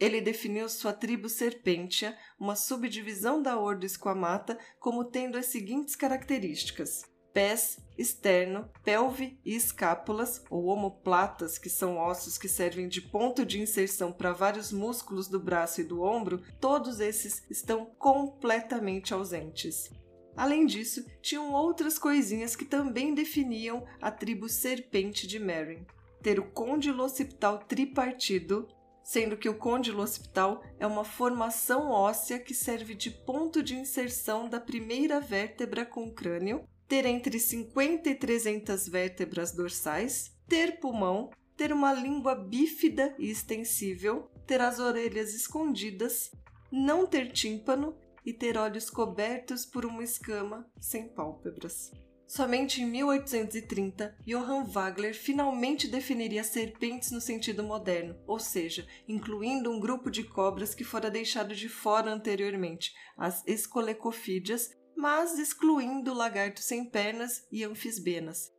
Ele 0.00 0.22
definiu 0.22 0.66
sua 0.68 0.94
tribo 0.94 1.28
Serpentia, 1.28 2.16
uma 2.40 2.56
subdivisão 2.56 3.42
da 3.42 3.58
ordo 3.58 3.86
Squamata, 3.86 4.58
como 4.80 5.04
tendo 5.04 5.36
as 5.36 5.46
seguintes 5.46 5.94
características: 5.94 7.02
pés, 7.32 7.78
externo, 7.96 8.68
pelve 8.84 9.38
e 9.44 9.54
escápulas 9.54 10.42
ou 10.50 10.66
omoplatas, 10.66 11.58
que 11.58 11.68
são 11.68 11.98
ossos 11.98 12.38
que 12.38 12.48
servem 12.48 12.88
de 12.88 13.00
ponto 13.00 13.44
de 13.44 13.60
inserção 13.60 14.12
para 14.12 14.32
vários 14.32 14.72
músculos 14.72 15.28
do 15.28 15.40
braço 15.40 15.80
e 15.80 15.84
do 15.84 16.02
ombro, 16.02 16.42
todos 16.60 17.00
esses 17.00 17.42
estão 17.50 17.86
completamente 17.98 19.12
ausentes. 19.14 19.90
Além 20.36 20.64
disso, 20.64 21.04
tinham 21.20 21.52
outras 21.52 21.98
coisinhas 21.98 22.56
que 22.56 22.64
também 22.64 23.14
definiam 23.14 23.84
a 24.00 24.10
tribo 24.10 24.48
serpente 24.48 25.26
de 25.26 25.38
Merrin. 25.38 25.84
Ter 26.22 26.38
o 26.40 26.50
côndilo 26.50 27.04
occipital 27.04 27.58
tripartido, 27.58 28.66
sendo 29.02 29.36
que 29.36 29.48
o 29.48 29.58
côndilo 29.58 30.02
occipital 30.02 30.62
é 30.78 30.86
uma 30.86 31.04
formação 31.04 31.90
óssea 31.90 32.38
que 32.38 32.54
serve 32.54 32.94
de 32.94 33.10
ponto 33.10 33.62
de 33.62 33.76
inserção 33.76 34.48
da 34.48 34.60
primeira 34.60 35.20
vértebra 35.20 35.84
com 35.84 36.04
o 36.04 36.12
crânio, 36.12 36.64
ter 36.92 37.06
entre 37.06 37.38
50 37.38 38.10
e 38.10 38.14
300 38.14 38.86
vértebras 38.86 39.50
dorsais, 39.50 40.30
ter 40.46 40.78
pulmão, 40.78 41.30
ter 41.56 41.72
uma 41.72 41.90
língua 41.90 42.34
bífida 42.34 43.14
e 43.18 43.30
extensível, 43.30 44.30
ter 44.46 44.60
as 44.60 44.78
orelhas 44.78 45.32
escondidas, 45.32 46.30
não 46.70 47.06
ter 47.06 47.32
tímpano 47.32 47.96
e 48.26 48.30
ter 48.34 48.58
olhos 48.58 48.90
cobertos 48.90 49.64
por 49.64 49.86
uma 49.86 50.04
escama 50.04 50.70
sem 50.78 51.08
pálpebras. 51.08 51.90
Somente 52.26 52.82
em 52.82 52.86
1830, 52.86 54.14
Johann 54.26 54.64
Wagner 54.64 55.14
finalmente 55.14 55.88
definiria 55.88 56.44
serpentes 56.44 57.10
no 57.10 57.22
sentido 57.22 57.62
moderno, 57.62 58.18
ou 58.26 58.38
seja, 58.38 58.86
incluindo 59.08 59.70
um 59.70 59.80
grupo 59.80 60.10
de 60.10 60.24
cobras 60.24 60.74
que 60.74 60.84
fora 60.84 61.10
deixado 61.10 61.54
de 61.54 61.70
fora 61.70 62.10
anteriormente, 62.10 62.92
as 63.16 63.42
escolecofídeas, 63.46 64.70
mas 64.96 65.38
excluindo 65.38 66.14
lagartos 66.14 66.64
sem 66.64 66.84
pernas 66.84 67.46
e 67.50 67.64
anfisbenas. 67.64 68.50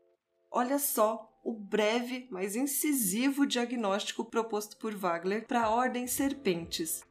Olha 0.51 0.79
só 0.79 1.29
o 1.43 1.53
breve, 1.53 2.27
mas 2.31 2.55
incisivo 2.55 3.45
diagnóstico 3.45 4.23
proposto 4.23 4.77
por 4.77 4.95
Wagner 4.95 5.45
para 5.45 5.63
a 5.63 5.69
ordem 5.69 6.07
serpentes. 6.07 7.03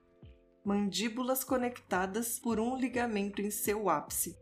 Mandíbulas 0.65 1.45
conectadas 1.45 2.39
por 2.39 2.59
um 2.59 2.77
ligamento 2.77 3.43
em 3.43 3.51
seu 3.51 3.91
ápice. 3.91 4.42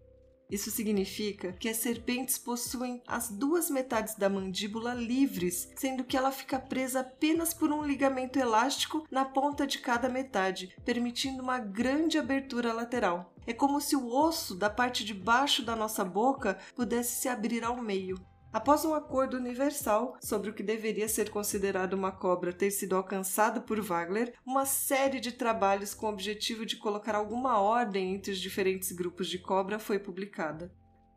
Isso 0.50 0.70
significa 0.70 1.52
que 1.52 1.68
as 1.68 1.76
serpentes 1.76 2.36
possuem 2.36 3.02
as 3.06 3.30
duas 3.30 3.70
metades 3.70 4.16
da 4.16 4.28
mandíbula 4.28 4.94
livres, 4.94 5.70
sendo 5.76 6.02
que 6.02 6.16
ela 6.16 6.32
fica 6.32 6.58
presa 6.58 7.00
apenas 7.00 7.54
por 7.54 7.72
um 7.72 7.84
ligamento 7.84 8.38
elástico 8.38 9.06
na 9.10 9.24
ponta 9.24 9.66
de 9.66 9.78
cada 9.78 10.08
metade, 10.08 10.74
permitindo 10.84 11.42
uma 11.42 11.58
grande 11.58 12.18
abertura 12.18 12.72
lateral. 12.72 13.32
É 13.46 13.52
como 13.52 13.80
se 13.80 13.96
o 13.96 14.12
osso 14.12 14.54
da 14.54 14.68
parte 14.68 15.04
de 15.04 15.14
baixo 15.14 15.62
da 15.62 15.74
nossa 15.74 16.04
boca 16.04 16.58
pudesse 16.74 17.20
se 17.20 17.28
abrir 17.28 17.64
ao 17.64 17.80
meio. 17.80 18.18
Após 18.52 18.84
um 18.84 18.94
acordo 18.94 19.36
universal 19.36 20.16
sobre 20.20 20.50
o 20.50 20.52
que 20.52 20.62
deveria 20.62 21.08
ser 21.08 21.30
considerado 21.30 21.94
uma 21.94 22.10
cobra 22.10 22.52
ter 22.52 22.72
sido 22.72 22.96
alcançado 22.96 23.62
por 23.62 23.80
Wagner, 23.80 24.34
uma 24.44 24.66
série 24.66 25.20
de 25.20 25.30
trabalhos 25.30 25.94
com 25.94 26.06
o 26.06 26.08
objetivo 26.08 26.66
de 26.66 26.76
colocar 26.76 27.14
alguma 27.14 27.60
ordem 27.60 28.12
entre 28.12 28.32
os 28.32 28.40
diferentes 28.40 28.90
grupos 28.90 29.28
de 29.28 29.38
cobra 29.38 29.78
foi 29.78 30.00
publicada. 30.00 30.74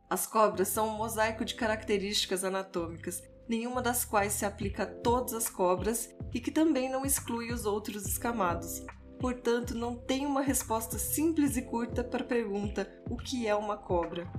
As 0.08 0.28
cobras 0.28 0.68
são 0.68 0.90
um 0.90 0.98
mosaico 0.98 1.44
de 1.44 1.56
características 1.56 2.44
anatômicas, 2.44 3.24
nenhuma 3.50 3.82
das 3.82 4.06
quais 4.06 4.34
se 4.34 4.46
aplica 4.46 4.84
a 4.84 4.88
todas 4.88 5.34
as 5.34 5.50
cobras 5.50 6.14
e 6.36 6.40
que 6.40 6.52
também 6.52 6.88
não 6.88 7.04
exclui 7.04 7.52
os 7.52 7.66
outros 7.66 8.06
escamados. 8.06 8.86
Portanto, 9.20 9.74
não 9.74 9.96
tem 9.96 10.24
uma 10.28 10.42
resposta 10.42 11.00
simples 11.00 11.58
e 11.58 11.64
curta 11.64 12.04
para 12.04 12.24
a 12.24 12.28
pergunta: 12.28 12.88
o 13.10 13.18
que 13.18 13.48
é 13.48 13.56
uma 13.56 13.76
cobra? 13.76 14.32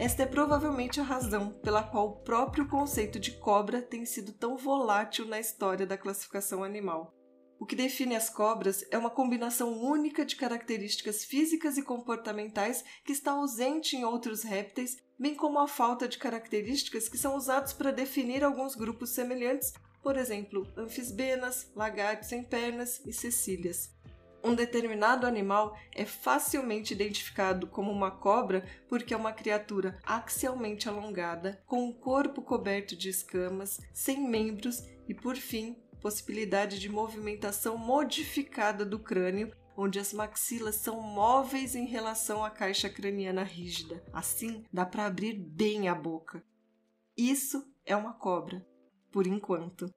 Esta 0.00 0.22
é 0.22 0.26
provavelmente 0.26 1.00
a 1.00 1.02
razão 1.02 1.50
pela 1.50 1.82
qual 1.82 2.06
o 2.06 2.16
próprio 2.20 2.68
conceito 2.68 3.18
de 3.18 3.32
cobra 3.32 3.82
tem 3.82 4.06
sido 4.06 4.32
tão 4.32 4.56
volátil 4.56 5.26
na 5.26 5.40
história 5.40 5.84
da 5.84 5.98
classificação 5.98 6.62
animal. 6.62 7.12
O 7.58 7.66
que 7.66 7.74
define 7.74 8.14
as 8.14 8.30
cobras 8.30 8.84
é 8.92 8.96
uma 8.96 9.10
combinação 9.10 9.72
única 9.82 10.24
de 10.24 10.36
características 10.36 11.24
físicas 11.24 11.76
e 11.76 11.82
comportamentais 11.82 12.84
que 13.04 13.10
está 13.10 13.32
ausente 13.32 13.96
em 13.96 14.04
outros 14.04 14.44
répteis, 14.44 14.96
bem 15.18 15.34
como 15.34 15.58
a 15.58 15.66
falta 15.66 16.06
de 16.06 16.16
características 16.16 17.08
que 17.08 17.18
são 17.18 17.34
usadas 17.34 17.72
para 17.72 17.90
definir 17.90 18.44
alguns 18.44 18.76
grupos 18.76 19.10
semelhantes, 19.10 19.72
por 20.00 20.16
exemplo, 20.16 20.64
anfisbenas, 20.76 21.72
lagartos 21.74 22.28
sem 22.28 22.44
pernas 22.44 23.04
e 23.04 23.12
cecílias. 23.12 23.90
Um 24.42 24.54
determinado 24.54 25.26
animal 25.26 25.76
é 25.94 26.04
facilmente 26.04 26.94
identificado 26.94 27.66
como 27.66 27.90
uma 27.90 28.10
cobra 28.10 28.64
porque 28.88 29.12
é 29.12 29.16
uma 29.16 29.32
criatura 29.32 29.98
axialmente 30.04 30.88
alongada, 30.88 31.60
com 31.66 31.88
um 31.88 31.92
corpo 31.92 32.40
coberto 32.40 32.96
de 32.96 33.08
escamas, 33.08 33.80
sem 33.92 34.20
membros 34.28 34.84
e, 35.08 35.14
por 35.14 35.36
fim, 35.36 35.76
possibilidade 36.00 36.78
de 36.78 36.88
movimentação 36.88 37.76
modificada 37.76 38.84
do 38.84 38.98
crânio, 38.98 39.52
onde 39.76 39.98
as 39.98 40.12
maxilas 40.12 40.76
são 40.76 41.00
móveis 41.00 41.74
em 41.74 41.86
relação 41.86 42.44
à 42.44 42.50
caixa 42.50 42.88
craniana 42.88 43.42
rígida. 43.42 44.02
Assim, 44.12 44.64
dá 44.72 44.86
para 44.86 45.06
abrir 45.06 45.34
bem 45.34 45.88
a 45.88 45.94
boca. 45.94 46.42
Isso 47.16 47.64
é 47.84 47.96
uma 47.96 48.12
cobra, 48.12 48.64
por 49.10 49.26
enquanto. 49.26 49.92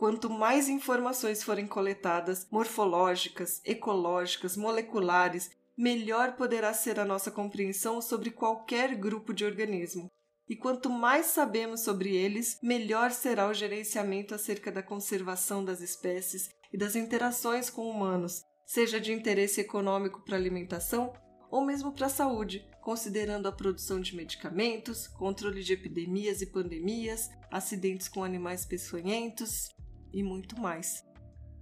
Quanto 0.00 0.30
mais 0.30 0.66
informações 0.66 1.42
forem 1.42 1.66
coletadas, 1.66 2.48
morfológicas, 2.50 3.60
ecológicas, 3.66 4.56
moleculares, 4.56 5.50
melhor 5.76 6.36
poderá 6.36 6.72
ser 6.72 6.98
a 6.98 7.04
nossa 7.04 7.30
compreensão 7.30 8.00
sobre 8.00 8.30
qualquer 8.30 8.94
grupo 8.94 9.34
de 9.34 9.44
organismo. 9.44 10.10
E 10.48 10.56
quanto 10.56 10.88
mais 10.88 11.26
sabemos 11.26 11.82
sobre 11.82 12.16
eles, 12.16 12.58
melhor 12.62 13.10
será 13.10 13.46
o 13.46 13.52
gerenciamento 13.52 14.34
acerca 14.34 14.72
da 14.72 14.82
conservação 14.82 15.62
das 15.62 15.82
espécies 15.82 16.48
e 16.72 16.78
das 16.78 16.96
interações 16.96 17.68
com 17.68 17.86
humanos, 17.86 18.40
seja 18.64 18.98
de 18.98 19.12
interesse 19.12 19.60
econômico 19.60 20.24
para 20.24 20.34
alimentação 20.34 21.12
ou 21.50 21.62
mesmo 21.62 21.92
para 21.92 22.06
a 22.06 22.08
saúde, 22.08 22.66
considerando 22.80 23.48
a 23.48 23.52
produção 23.52 24.00
de 24.00 24.16
medicamentos, 24.16 25.06
controle 25.06 25.62
de 25.62 25.74
epidemias 25.74 26.40
e 26.40 26.46
pandemias, 26.46 27.28
acidentes 27.50 28.08
com 28.08 28.24
animais 28.24 28.64
peçonhentos, 28.64 29.68
e 30.12 30.22
muito 30.22 30.60
mais. 30.60 31.04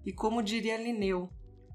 E 0.05 0.13
como 0.13 0.43
diria 0.43 0.77
Linneu, 0.77 1.29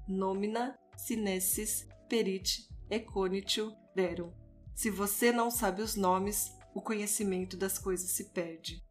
nomina 0.08 0.78
sinessis 0.96 1.86
perit 2.08 2.68
econitio 2.90 3.72
derum. 3.94 4.30
Se 4.74 4.90
você 4.90 5.30
não 5.32 5.50
sabe 5.50 5.82
os 5.82 5.96
nomes, 5.96 6.52
o 6.74 6.82
conhecimento 6.82 7.56
das 7.56 7.78
coisas 7.78 8.10
se 8.10 8.32
perde. 8.32 8.82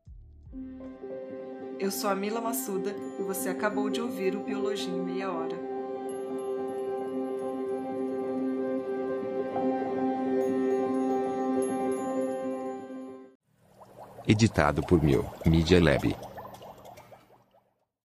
Eu 1.79 1.91
sou 1.91 2.09
a 2.09 2.15
Mila 2.15 2.39
Massuda 2.39 2.95
e 3.19 3.23
você 3.23 3.49
acabou 3.49 3.89
de 3.89 3.99
ouvir 3.99 4.35
o 4.35 4.43
Biologia 4.43 4.93
em 4.93 5.01
Meia 5.01 5.31
Hora. 5.31 5.73
Editado 14.25 14.81
por 14.81 15.03
Mil 15.03 15.25
Media 15.45 15.83
Lab. 15.83 16.32